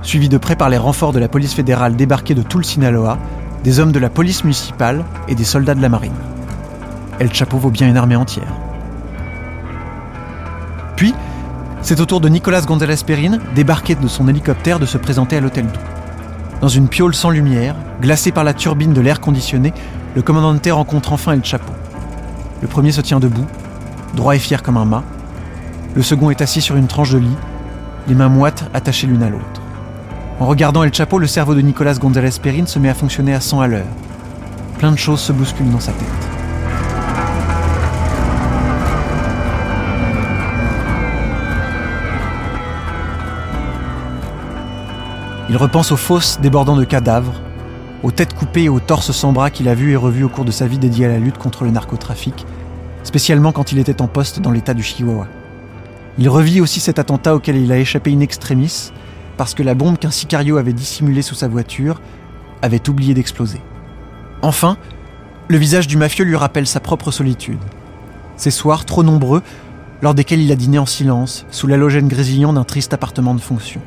suivi 0.00 0.30
de 0.30 0.38
près 0.38 0.56
par 0.56 0.70
les 0.70 0.78
renforts 0.78 1.12
de 1.12 1.18
la 1.18 1.28
police 1.28 1.52
fédérale 1.52 1.94
débarqués 1.94 2.34
de 2.34 2.40
tout 2.40 2.56
le 2.56 2.64
Sinaloa, 2.64 3.18
des 3.62 3.78
hommes 3.78 3.92
de 3.92 3.98
la 3.98 4.08
police 4.08 4.44
municipale 4.44 5.04
et 5.28 5.34
des 5.34 5.44
soldats 5.44 5.74
de 5.74 5.82
la 5.82 5.90
marine. 5.90 6.16
El 7.18 7.34
Chapo 7.34 7.58
vaut 7.58 7.70
bien 7.70 7.86
une 7.86 7.98
armée 7.98 8.16
entière. 8.16 8.54
Puis, 10.96 11.12
c'est 11.82 12.00
au 12.00 12.06
tour 12.06 12.22
de 12.22 12.30
Nicolas 12.30 12.62
González 12.62 13.04
Perrin, 13.06 13.40
débarqué 13.54 13.94
de 13.94 14.08
son 14.08 14.26
hélicoptère, 14.26 14.78
de 14.78 14.86
se 14.86 14.96
présenter 14.96 15.36
à 15.36 15.40
l'hôtel 15.40 15.66
Doux. 15.66 15.93
Dans 16.64 16.68
une 16.68 16.88
piole 16.88 17.14
sans 17.14 17.28
lumière, 17.28 17.76
glacée 18.00 18.32
par 18.32 18.42
la 18.42 18.54
turbine 18.54 18.94
de 18.94 19.02
l'air 19.02 19.20
conditionné, 19.20 19.74
le 20.14 20.22
commandante 20.22 20.66
rencontre 20.66 21.12
enfin 21.12 21.32
El 21.32 21.44
Chapo. 21.44 21.70
Le 22.62 22.68
premier 22.68 22.90
se 22.90 23.02
tient 23.02 23.20
debout, 23.20 23.44
droit 24.14 24.34
et 24.34 24.38
fier 24.38 24.62
comme 24.62 24.78
un 24.78 24.86
mât. 24.86 25.04
Le 25.94 26.00
second 26.00 26.30
est 26.30 26.40
assis 26.40 26.62
sur 26.62 26.76
une 26.76 26.86
tranche 26.86 27.12
de 27.12 27.18
lit, 27.18 27.36
les 28.08 28.14
mains 28.14 28.30
moites 28.30 28.64
attachées 28.72 29.06
l'une 29.06 29.22
à 29.22 29.28
l'autre. 29.28 29.60
En 30.40 30.46
regardant 30.46 30.82
El 30.82 30.94
Chapo, 30.94 31.18
le 31.18 31.26
cerveau 31.26 31.54
de 31.54 31.60
Nicolas 31.60 31.96
González 31.96 32.40
Perrin 32.42 32.64
se 32.64 32.78
met 32.78 32.88
à 32.88 32.94
fonctionner 32.94 33.34
à 33.34 33.42
100 33.42 33.60
à 33.60 33.66
l'heure. 33.66 33.84
Plein 34.78 34.92
de 34.92 34.96
choses 34.96 35.20
se 35.20 35.34
bousculent 35.34 35.70
dans 35.70 35.80
sa 35.80 35.92
tête. 35.92 36.33
Il 45.54 45.58
repense 45.58 45.92
aux 45.92 45.96
fosses 45.96 46.40
débordant 46.40 46.74
de 46.74 46.82
cadavres, 46.82 47.40
aux 48.02 48.10
têtes 48.10 48.34
coupées 48.34 48.64
et 48.64 48.68
aux 48.68 48.80
torses 48.80 49.12
sans 49.12 49.32
bras 49.32 49.50
qu'il 49.50 49.68
a 49.68 49.76
vus 49.76 49.92
et 49.92 49.96
revus 49.96 50.24
au 50.24 50.28
cours 50.28 50.44
de 50.44 50.50
sa 50.50 50.66
vie 50.66 50.78
dédiée 50.78 51.06
à 51.06 51.10
la 51.10 51.20
lutte 51.20 51.38
contre 51.38 51.62
le 51.62 51.70
narcotrafic, 51.70 52.44
spécialement 53.04 53.52
quand 53.52 53.70
il 53.70 53.78
était 53.78 54.02
en 54.02 54.08
poste 54.08 54.40
dans 54.40 54.50
l'état 54.50 54.74
du 54.74 54.82
Chihuahua. 54.82 55.28
Il 56.18 56.28
revit 56.28 56.60
aussi 56.60 56.80
cet 56.80 56.98
attentat 56.98 57.36
auquel 57.36 57.54
il 57.54 57.70
a 57.70 57.78
échappé 57.78 58.12
in 58.12 58.18
extremis, 58.18 58.90
parce 59.36 59.54
que 59.54 59.62
la 59.62 59.76
bombe 59.76 59.96
qu'un 59.96 60.10
sicario 60.10 60.56
avait 60.56 60.72
dissimulée 60.72 61.22
sous 61.22 61.36
sa 61.36 61.46
voiture 61.46 62.00
avait 62.60 62.88
oublié 62.88 63.14
d'exploser. 63.14 63.60
Enfin, 64.42 64.76
le 65.46 65.56
visage 65.56 65.86
du 65.86 65.96
mafieux 65.96 66.24
lui 66.24 66.34
rappelle 66.34 66.66
sa 66.66 66.80
propre 66.80 67.12
solitude. 67.12 67.60
Ces 68.36 68.50
soirs 68.50 68.86
trop 68.86 69.04
nombreux, 69.04 69.44
lors 70.02 70.14
desquels 70.14 70.42
il 70.42 70.50
a 70.50 70.56
dîné 70.56 70.80
en 70.80 70.86
silence, 70.86 71.46
sous 71.52 71.68
l'halogène 71.68 72.08
grésillant 72.08 72.54
d'un 72.54 72.64
triste 72.64 72.92
appartement 72.92 73.36
de 73.36 73.40
fonction. 73.40 73.80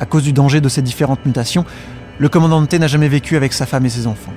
À 0.00 0.06
cause 0.06 0.22
du 0.22 0.32
danger 0.32 0.60
de 0.60 0.68
ces 0.68 0.82
différentes 0.82 1.24
mutations, 1.24 1.64
le 2.18 2.28
commandant 2.28 2.64
T 2.66 2.78
n'a 2.78 2.86
jamais 2.86 3.08
vécu 3.08 3.36
avec 3.36 3.52
sa 3.52 3.66
femme 3.66 3.86
et 3.86 3.90
ses 3.90 4.06
enfants. 4.06 4.32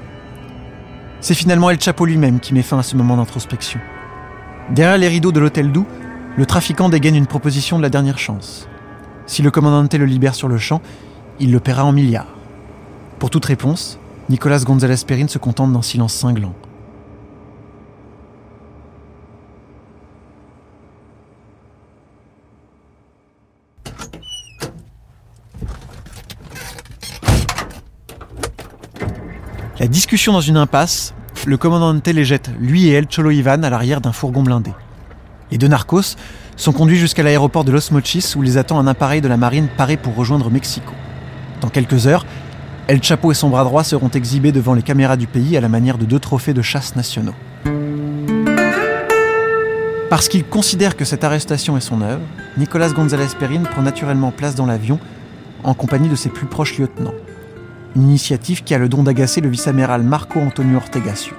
C'est 1.21 1.33
finalement 1.33 1.69
El 1.69 1.81
Chapo 1.81 2.05
lui-même 2.05 2.39
qui 2.39 2.53
met 2.53 2.61
fin 2.61 2.79
à 2.79 2.83
ce 2.83 2.95
moment 2.95 3.17
d'introspection. 3.17 3.79
Derrière 4.69 4.97
les 4.97 5.07
rideaux 5.07 5.31
de 5.31 5.39
l'hôtel 5.39 5.71
Doux, 5.71 5.85
le 6.37 6.45
trafiquant 6.45 6.89
dégaine 6.89 7.15
une 7.15 7.27
proposition 7.27 7.77
de 7.77 7.81
la 7.83 7.89
dernière 7.89 8.17
chance. 8.17 8.69
Si 9.25 9.41
le 9.41 9.51
commandant 9.51 9.85
T 9.87 9.97
le 9.97 10.05
libère 10.05 10.35
sur 10.35 10.47
le 10.47 10.57
champ, 10.57 10.81
il 11.39 11.51
le 11.51 11.59
paiera 11.59 11.83
en 11.83 11.91
milliards. 11.91 12.35
Pour 13.17 13.29
toute 13.29 13.45
réponse, 13.45 13.99
Nicolas 14.29 14.59
González 14.59 15.03
Perrin 15.05 15.27
se 15.27 15.39
contente 15.39 15.73
d'un 15.73 15.81
silence 15.81 16.13
cinglant. 16.13 16.53
La 29.79 29.87
discussion 29.87 30.33
dans 30.33 30.41
une 30.41 30.57
impasse, 30.57 31.13
le 31.45 31.55
commandant 31.55 31.97
les 32.05 32.25
jette, 32.25 32.51
lui 32.59 32.87
et 32.87 32.91
El 32.91 33.05
Cholo 33.07 33.31
Ivan, 33.31 33.63
à 33.63 33.69
l'arrière 33.69 34.01
d'un 34.01 34.11
fourgon 34.11 34.43
blindé. 34.43 34.73
Les 35.51 35.57
deux 35.57 35.69
narcos 35.69 36.17
sont 36.57 36.73
conduits 36.73 36.97
jusqu'à 36.97 37.23
l'aéroport 37.23 37.63
de 37.63 37.71
Los 37.71 37.93
Mochis 37.93 38.33
où 38.35 38.41
les 38.41 38.57
attend 38.57 38.77
un 38.77 38.87
appareil 38.87 39.21
de 39.21 39.29
la 39.29 39.37
marine 39.37 39.69
paré 39.77 39.95
pour 39.95 40.15
rejoindre 40.15 40.51
Mexico. 40.51 40.91
Dans 41.61 41.69
quelques 41.69 42.07
heures, 42.07 42.25
El 42.89 43.01
Chapo 43.01 43.31
et 43.31 43.33
son 43.35 43.47
bras 43.47 43.63
droit 43.63 43.85
seront 43.85 44.09
exhibés 44.09 44.51
devant 44.51 44.73
les 44.73 44.81
caméras 44.81 45.15
du 45.15 45.27
pays 45.27 45.55
à 45.55 45.61
la 45.61 45.69
manière 45.69 45.97
de 45.97 46.03
deux 46.03 46.19
trophées 46.19 46.53
de 46.53 46.61
chasse 46.61 46.97
nationaux. 46.97 47.35
Parce 50.09 50.27
qu'il 50.27 50.43
considère 50.43 50.97
que 50.97 51.05
cette 51.05 51.23
arrestation 51.23 51.77
est 51.77 51.81
son 51.81 52.01
œuvre, 52.01 52.23
Nicolas 52.57 52.89
González 52.89 53.27
Perrin 53.39 53.63
prend 53.63 53.81
naturellement 53.81 54.31
place 54.31 54.55
dans 54.55 54.65
l'avion 54.65 54.99
en 55.63 55.73
compagnie 55.73 56.09
de 56.09 56.17
ses 56.17 56.27
plus 56.27 56.47
proches 56.47 56.77
lieutenants 56.77 57.13
une 57.95 58.03
initiative 58.03 58.63
qui 58.63 58.73
a 58.73 58.77
le 58.77 58.89
don 58.89 59.03
d'agacer 59.03 59.41
le 59.41 59.49
vice-amiral 59.49 60.03
Marco 60.03 60.39
Antonio 60.39 60.77
Ortegasio. 60.77 61.33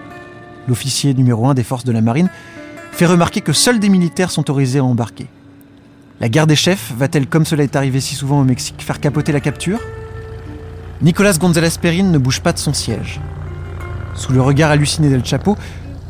L'officier 0.68 1.14
numéro 1.14 1.46
1 1.46 1.54
des 1.54 1.62
forces 1.62 1.84
de 1.84 1.92
la 1.92 2.00
marine 2.00 2.28
fait 2.92 3.06
remarquer 3.06 3.40
que 3.40 3.52
seuls 3.52 3.80
des 3.80 3.88
militaires 3.88 4.30
sont 4.30 4.42
autorisés 4.42 4.80
à 4.80 4.84
embarquer. 4.84 5.26
La 6.20 6.28
guerre 6.28 6.46
des 6.46 6.56
chefs 6.56 6.92
va-t-elle, 6.96 7.26
comme 7.26 7.46
cela 7.46 7.62
est 7.62 7.76
arrivé 7.76 8.00
si 8.00 8.14
souvent 8.14 8.40
au 8.40 8.44
Mexique, 8.44 8.82
faire 8.82 9.00
capoter 9.00 9.32
la 9.32 9.40
capture? 9.40 9.80
Nicolas 11.00 11.32
González 11.32 11.70
Perrin 11.80 12.04
ne 12.04 12.18
bouge 12.18 12.40
pas 12.40 12.52
de 12.52 12.58
son 12.58 12.74
siège. 12.74 13.20
Sous 14.14 14.32
le 14.32 14.42
regard 14.42 14.70
halluciné 14.70 15.08
d'El 15.08 15.24
Chapo, 15.24 15.56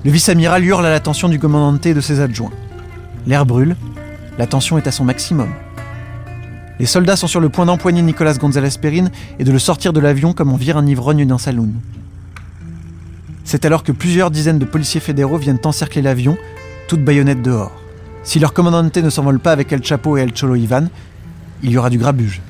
le 0.05 0.11
vice-amiral 0.11 0.65
hurle 0.65 0.85
à 0.85 0.91
l'attention 0.91 1.29
du 1.29 1.39
commandante 1.39 1.87
et 1.87 1.95
de 1.95 2.01
ses 2.01 2.21
adjoints. 2.21 2.51
L'air 3.27 3.47
brûle, 3.47 3.77
la 4.37 4.47
tension 4.47 4.79
est 4.79 4.87
à 4.87 4.91
son 4.91 5.05
maximum. 5.05 5.51
Les 6.81 6.87
soldats 6.87 7.15
sont 7.15 7.27
sur 7.27 7.41
le 7.41 7.51
point 7.51 7.67
d'empoigner 7.67 8.01
Nicolas 8.01 8.33
González 8.33 8.79
Perrin 8.81 9.11
et 9.39 9.45
de 9.45 9.53
le 9.53 9.59
sortir 9.59 9.93
de 9.93 10.01
l'avion 10.01 10.33
comme 10.33 10.51
on 10.51 10.57
vire 10.57 10.79
un 10.79 10.87
ivrogne 10.87 11.27
d'un 11.27 11.37
saloon. 11.37 11.75
C'est 13.45 13.67
alors 13.67 13.83
que 13.83 13.93
plusieurs 13.93 14.31
dizaines 14.31 14.59
de 14.59 14.65
policiers 14.65 15.01
fédéraux 15.01 15.37
viennent 15.37 15.61
encercler 15.63 16.01
l'avion, 16.01 16.39
toutes 16.89 17.05
baïonnettes 17.05 17.43
dehors. 17.43 17.73
Si 18.23 18.39
leur 18.39 18.55
commandante 18.55 18.97
ne 18.97 19.11
s'envole 19.11 19.41
pas 19.41 19.53
avec 19.53 19.71
El 19.75 19.85
Chapo 19.85 20.17
et 20.17 20.23
El 20.23 20.33
Cholo 20.33 20.55
Ivan, 20.55 20.87
il 21.63 21.71
y 21.71 21.77
aura 21.77 21.91
du 21.91 21.99
grabuge. 21.99 22.41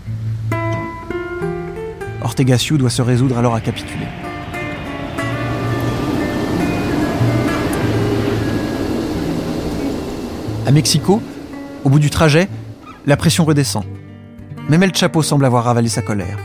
Ortegasio 2.22 2.78
doit 2.78 2.88
se 2.88 3.02
résoudre 3.02 3.36
alors 3.36 3.56
à 3.56 3.60
capituler. 3.60 4.06
À 10.68 10.70
Mexico, 10.70 11.20
au 11.82 11.90
bout 11.90 11.98
du 11.98 12.10
trajet, 12.10 12.48
la 13.06 13.16
pression 13.16 13.44
redescend. 13.44 13.82
Même 14.70 14.85
El 14.85 14.94
Chapo 14.94 15.20
semble 15.20 15.46
avoir 15.46 15.66
avalé 15.66 15.88
sa 15.88 16.00
colère. 16.00 16.38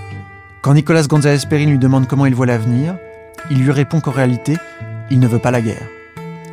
Quand 0.63 0.73
Nicolas 0.73 1.03
González 1.03 1.45
Perrin 1.47 1.67
lui 1.67 1.77
demande 1.77 2.07
comment 2.07 2.25
il 2.25 2.33
voit 2.33 2.47
l'avenir, 2.47 2.95
il 3.51 3.59
lui 3.59 3.69
répond 3.69 3.99
qu'en 3.99 4.09
réalité, 4.09 4.57
il 5.11 5.19
ne 5.19 5.27
veut 5.27 5.37
pas 5.37 5.51
la 5.51 5.61
guerre. 5.61 5.87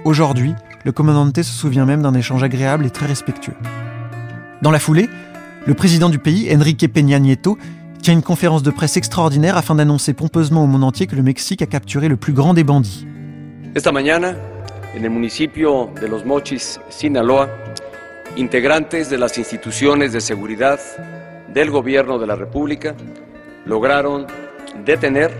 Aujourd'hui, 0.04 0.54
le 0.84 0.92
commandante 0.92 1.34
se 1.34 1.50
souvient 1.50 1.86
même 1.86 2.02
d'un 2.02 2.12
échange 2.12 2.42
agréable 2.42 2.84
et 2.84 2.90
très 2.90 3.06
respectueux. 3.06 3.54
Dans 4.60 4.70
la 4.70 4.78
foulée, 4.78 5.08
le 5.64 5.72
président 5.72 6.10
du 6.10 6.18
pays, 6.18 6.54
Enrique 6.54 6.92
Peña 6.92 7.18
Nieto, 7.18 7.56
tient 8.02 8.12
une 8.12 8.20
conférence 8.20 8.62
de 8.62 8.70
presse 8.70 8.98
extraordinaire 8.98 9.56
afin 9.56 9.74
d'annoncer 9.74 10.12
pompeusement 10.12 10.64
au 10.64 10.66
monde 10.66 10.84
entier 10.84 11.06
que 11.06 11.16
le 11.16 11.22
Mexique 11.22 11.62
a 11.62 11.66
capturé 11.66 12.08
le 12.08 12.16
plus 12.16 12.34
grand 12.34 12.52
des 12.52 12.64
bandits. 12.64 13.06
Esta 13.74 13.92
mañana, 13.92 14.34
en 14.94 15.02
el 15.02 15.10
municipio 15.10 15.88
de 15.98 16.06
Los 16.06 16.26
Mochis, 16.26 16.78
Sinaloa, 16.90 17.48
integrantes 18.36 19.08
de 19.08 19.16
las 19.16 19.38
instituciones 19.38 20.12
de 20.12 20.20
seguridad 20.20 20.78
del 21.52 21.70
gobierno 21.70 22.18
de 22.18 22.26
la 22.26 22.36
República 22.36 22.94
lograron 23.64 24.26
detener 24.84 25.30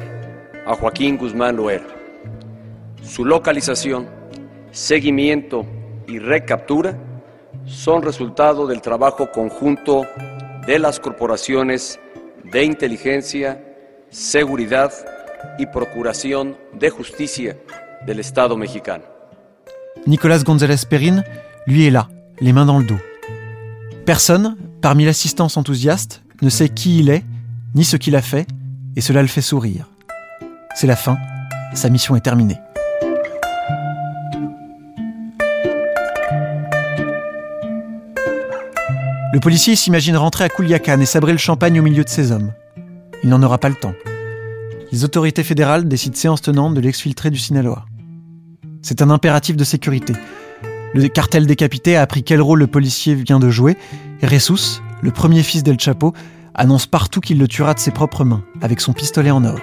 a 0.66 0.74
Joaquín 0.74 1.16
Guzmán 1.16 1.56
Loera. 1.56 1.86
Su 3.02 3.24
localización, 3.24 4.08
seguimiento 4.70 5.66
y 6.06 6.18
recaptura 6.18 6.96
son 7.64 8.02
resultado 8.02 8.66
del 8.66 8.80
trabajo 8.80 9.30
conjunto 9.30 10.06
de 10.66 10.78
las 10.78 11.00
corporaciones 11.00 11.98
de 12.44 12.64
inteligencia, 12.64 13.62
seguridad 14.10 14.92
y 15.58 15.66
procuración 15.66 16.56
de 16.72 16.90
justicia 16.90 17.56
del 18.06 18.20
Estado 18.20 18.56
mexicano. 18.56 19.04
Nicolas 20.06 20.44
González 20.44 20.84
Perrin, 20.84 21.24
lui 21.66 21.86
est 21.86 21.92
là, 21.92 22.08
les 22.40 22.52
mains 22.52 22.66
dans 22.66 22.80
le 22.80 22.86
dos. 22.86 23.00
Personne, 24.04 24.56
parmi 24.82 25.04
l'assistance 25.04 25.56
enthousiaste, 25.56 26.22
ne 26.42 26.50
sait 26.50 26.68
qui 26.68 26.98
il 26.98 27.08
est, 27.08 27.24
ni 27.74 27.84
ce 27.84 27.96
qu'il 27.96 28.16
a 28.16 28.20
fait, 28.20 28.46
et 28.96 29.00
cela 29.00 29.22
le 29.22 29.28
fait 29.28 29.40
sourire. 29.40 29.88
C'est 30.74 30.88
la 30.88 30.96
fin, 30.96 31.16
sa 31.72 31.88
mission 31.88 32.16
est 32.16 32.20
terminée. 32.20 32.58
Le 39.32 39.40
policier 39.40 39.76
s'imagine 39.76 40.16
rentrer 40.16 40.44
à 40.44 40.48
Kouliakan 40.48 41.00
et 41.00 41.06
sabrer 41.06 41.32
le 41.32 41.38
champagne 41.38 41.78
au 41.80 41.82
milieu 41.82 42.04
de 42.04 42.08
ses 42.08 42.32
hommes. 42.32 42.52
Il 43.22 43.30
n'en 43.30 43.42
aura 43.42 43.58
pas 43.58 43.68
le 43.68 43.76
temps. 43.76 43.94
Les 44.90 45.04
autorités 45.04 45.44
fédérales 45.44 45.88
décident 45.88 46.16
séance 46.16 46.42
tenante 46.42 46.74
de 46.74 46.80
l'exfiltrer 46.80 47.30
du 47.30 47.38
Sinaloa. 47.38 47.86
C'est 48.82 49.00
un 49.00 49.10
impératif 49.10 49.56
de 49.56 49.64
sécurité. 49.64 50.12
Le 50.94 51.08
cartel 51.08 51.46
décapité 51.46 51.96
a 51.96 52.02
appris 52.02 52.22
quel 52.22 52.42
rôle 52.42 52.58
le 52.58 52.66
policier 52.66 53.14
vient 53.14 53.40
de 53.40 53.48
jouer, 53.48 53.78
et 54.20 54.26
Ressus, 54.26 54.82
le 55.00 55.10
premier 55.10 55.42
fils 55.42 55.62
d'El 55.62 55.80
Chapo, 55.80 56.12
annonce 56.54 56.86
partout 56.86 57.20
qu'il 57.20 57.38
le 57.38 57.48
tuera 57.48 57.72
de 57.72 57.78
ses 57.78 57.92
propres 57.92 58.24
mains, 58.24 58.44
avec 58.60 58.78
son 58.80 58.92
pistolet 58.92 59.30
en 59.30 59.42
or. 59.42 59.58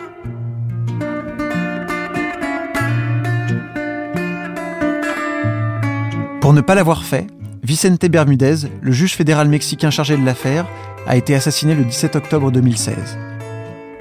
Pour 6.42 6.54
ne 6.54 6.62
pas 6.62 6.74
l'avoir 6.74 7.04
fait, 7.04 7.28
Vicente 7.62 8.04
Bermudez, 8.08 8.68
le 8.82 8.92
juge 8.92 9.16
fédéral 9.16 9.48
mexicain 9.50 9.92
chargé 9.92 10.18
de 10.18 10.26
l'affaire, 10.26 10.66
a 11.06 11.16
été 11.16 11.36
assassiné 11.36 11.76
le 11.76 11.84
17 11.84 12.16
octobre 12.16 12.52
2016. 12.52 13.20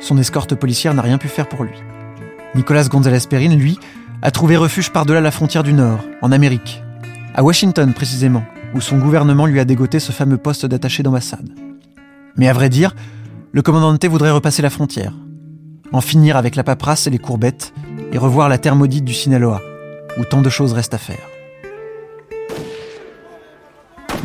Son 0.01 0.17
escorte 0.17 0.55
policière 0.55 0.95
n'a 0.95 1.03
rien 1.03 1.19
pu 1.19 1.29
faire 1.29 1.47
pour 1.49 1.65
lui. 1.65 1.75
Nicolas 2.55 2.89
González 2.89 3.27
Perrin, 3.29 3.55
lui, 3.55 3.79
a 4.23 4.31
trouvé 4.31 4.57
refuge 4.57 4.91
par-delà 4.91 5.21
la 5.21 5.31
frontière 5.31 5.63
du 5.63 5.75
Nord, 5.75 6.01
en 6.23 6.33
Amérique. 6.33 6.83
À 7.39 7.45
Washington 7.45 7.95
précisément, 7.95 8.43
où 8.75 8.81
son 8.81 8.99
gouvernement 8.99 9.47
lui 9.47 9.61
a 9.61 9.65
dégoté 9.65 10.01
ce 10.01 10.11
fameux 10.11 10.39
poste 10.39 10.67
d'attaché 10.67 11.05
d'ambassade. 11.05 11.49
Mais 12.35 12.49
à 12.49 12.53
vrai 12.53 12.69
dire, 12.69 12.97
le 13.53 13.63
commandant 13.63 13.97
voudrait 14.09 14.33
repasser 14.33 14.61
la 14.61 14.71
frontière, 14.71 15.13
en 15.93 16.01
finir 16.01 16.37
avec 16.37 16.57
la 16.57 16.65
paperasse 16.65 17.07
et 17.07 17.11
les 17.11 17.19
courbettes, 17.19 17.73
et 18.11 18.19
revoir 18.19 18.49
la 18.49 18.59
terre 18.59 18.75
maudite 18.75 19.05
du 19.05 19.15
Sinaloa, 19.15 19.63
où 20.19 20.25
tant 20.25 20.43
de 20.43 20.51
choses 20.51 20.73
restent 20.73 20.95
à 20.95 20.99
faire. 20.99 21.29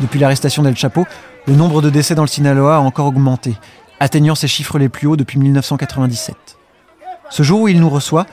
Depuis 0.00 0.18
l'arrestation 0.18 0.64
d'El 0.64 0.76
Chapo, 0.76 1.06
le 1.46 1.54
nombre 1.54 1.82
de 1.82 1.90
décès 1.90 2.16
dans 2.16 2.24
le 2.24 2.28
Sinaloa 2.28 2.78
a 2.78 2.80
encore 2.80 3.06
augmenté, 3.06 3.54
atteignant 4.00 4.34
ses 4.34 4.48
chiffres 4.48 4.80
les 4.80 4.88
plus 4.88 5.06
hauts 5.06 5.16
depuis 5.16 5.38
1997. 5.38 6.34
Ce 7.30 7.44
jour 7.44 7.60
où 7.60 7.68
il 7.68 7.78
nous 7.78 7.90
reçoit, 7.90 8.26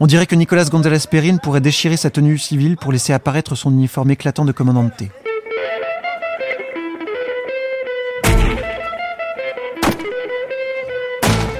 on 0.00 0.06
dirait 0.06 0.26
que 0.26 0.34
Nicolas 0.34 0.64
González 0.64 1.04
Perrin 1.10 1.36
pourrait 1.36 1.60
déchirer 1.60 1.98
sa 1.98 2.08
tenue 2.08 2.38
civile 2.38 2.76
pour 2.76 2.90
laisser 2.90 3.12
apparaître 3.12 3.54
son 3.54 3.70
uniforme 3.70 4.10
éclatant 4.10 4.46
de 4.46 4.52
commandante. 4.52 5.02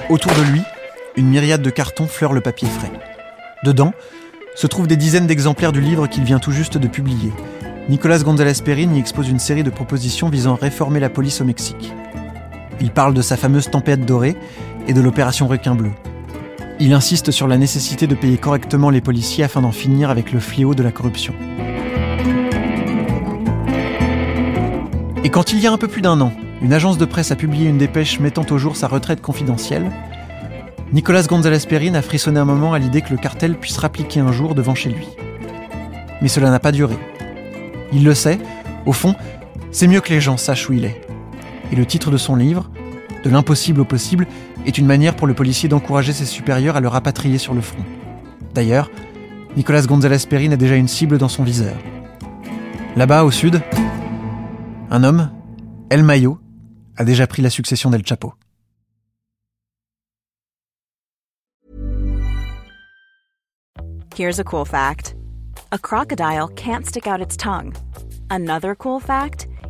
Autour 0.08 0.32
de 0.32 0.42
lui, 0.50 0.62
une 1.16 1.28
myriade 1.28 1.62
de 1.62 1.70
cartons 1.70 2.06
fleure 2.06 2.32
le 2.32 2.40
papier 2.40 2.66
frais. 2.66 2.90
Dedans 3.62 3.92
se 4.56 4.66
trouvent 4.66 4.88
des 4.88 4.96
dizaines 4.96 5.26
d'exemplaires 5.26 5.72
du 5.72 5.82
livre 5.82 6.06
qu'il 6.06 6.24
vient 6.24 6.38
tout 6.38 6.50
juste 6.50 6.78
de 6.78 6.88
publier. 6.88 7.32
Nicolas 7.88 8.18
González 8.18 8.60
Perrin 8.64 8.94
y 8.94 8.98
expose 8.98 9.28
une 9.28 9.38
série 9.38 9.62
de 9.62 9.70
propositions 9.70 10.30
visant 10.30 10.54
à 10.54 10.58
réformer 10.58 10.98
la 10.98 11.10
police 11.10 11.40
au 11.40 11.44
Mexique. 11.44 11.92
Il 12.80 12.90
parle 12.90 13.12
de 13.12 13.22
sa 13.22 13.36
fameuse 13.36 13.70
tempête 13.70 14.06
dorée 14.06 14.36
et 14.88 14.94
de 14.94 15.00
l'opération 15.00 15.46
Requin 15.46 15.74
Bleu. 15.74 15.90
Il 16.82 16.94
insiste 16.94 17.30
sur 17.30 17.46
la 17.46 17.58
nécessité 17.58 18.06
de 18.06 18.14
payer 18.14 18.38
correctement 18.38 18.88
les 18.88 19.02
policiers 19.02 19.44
afin 19.44 19.60
d'en 19.60 19.70
finir 19.70 20.08
avec 20.08 20.32
le 20.32 20.40
fléau 20.40 20.74
de 20.74 20.82
la 20.82 20.90
corruption. 20.90 21.34
Et 25.22 25.28
quand 25.28 25.52
il 25.52 25.58
y 25.58 25.66
a 25.66 25.72
un 25.72 25.76
peu 25.76 25.88
plus 25.88 26.00
d'un 26.00 26.18
an, 26.22 26.32
une 26.62 26.72
agence 26.72 26.96
de 26.96 27.04
presse 27.04 27.32
a 27.32 27.36
publié 27.36 27.68
une 27.68 27.76
dépêche 27.76 28.18
mettant 28.18 28.46
au 28.50 28.56
jour 28.56 28.76
sa 28.76 28.88
retraite 28.88 29.20
confidentielle, 29.20 29.92
Nicolas 30.94 31.24
González 31.24 31.66
Perrin 31.68 31.94
a 31.96 32.00
frissonné 32.00 32.40
un 32.40 32.46
moment 32.46 32.72
à 32.72 32.78
l'idée 32.78 33.02
que 33.02 33.10
le 33.10 33.18
cartel 33.18 33.58
puisse 33.58 33.76
rappliquer 33.76 34.20
un 34.20 34.32
jour 34.32 34.54
devant 34.54 34.74
chez 34.74 34.88
lui. 34.88 35.06
Mais 36.22 36.28
cela 36.28 36.48
n'a 36.48 36.60
pas 36.60 36.72
duré. 36.72 36.96
Il 37.92 38.04
le 38.04 38.14
sait, 38.14 38.38
au 38.86 38.94
fond, 38.94 39.14
c'est 39.70 39.86
mieux 39.86 40.00
que 40.00 40.14
les 40.14 40.20
gens 40.22 40.38
sachent 40.38 40.70
où 40.70 40.72
il 40.72 40.86
est. 40.86 41.02
Et 41.72 41.76
le 41.76 41.84
titre 41.84 42.10
de 42.10 42.16
son 42.16 42.36
livre, 42.36 42.70
De 43.24 43.30
l'impossible 43.30 43.80
au 43.80 43.84
possible, 43.84 44.26
est 44.66 44.78
une 44.78 44.86
manière 44.86 45.16
pour 45.16 45.26
le 45.26 45.34
policier 45.34 45.68
d'encourager 45.68 46.12
ses 46.12 46.24
supérieurs 46.24 46.76
à 46.76 46.80
le 46.80 46.88
rapatrier 46.88 47.38
sur 47.38 47.54
le 47.54 47.60
front. 47.60 47.84
D'ailleurs, 48.54 48.90
Nicolas 49.56 49.82
González 49.82 50.26
Perrin 50.28 50.52
a 50.52 50.56
déjà 50.56 50.76
une 50.76 50.88
cible 50.88 51.18
dans 51.18 51.28
son 51.28 51.42
viseur. 51.42 51.76
Là-bas, 52.96 53.24
au 53.24 53.30
sud, 53.30 53.60
un 54.90 55.04
homme, 55.04 55.30
El 55.90 56.02
Mayo, 56.02 56.38
a 56.96 57.04
déjà 57.04 57.26
pris 57.26 57.42
la 57.42 57.50
succession 57.50 57.90
d'El 57.90 58.06
Chapo. 58.06 58.34
Here's 64.16 64.38
a 64.38 64.44
cool 64.44 64.66
fact. 64.66 65.14
A 65.72 65.78
crocodile 65.78 66.48
can't 66.56 66.84
stick 66.84 67.06
out 67.06 67.20
its 67.20 67.36
tongue. 67.36 67.72
Another 68.28 68.74
cool 68.74 69.00
fact, 69.00 69.46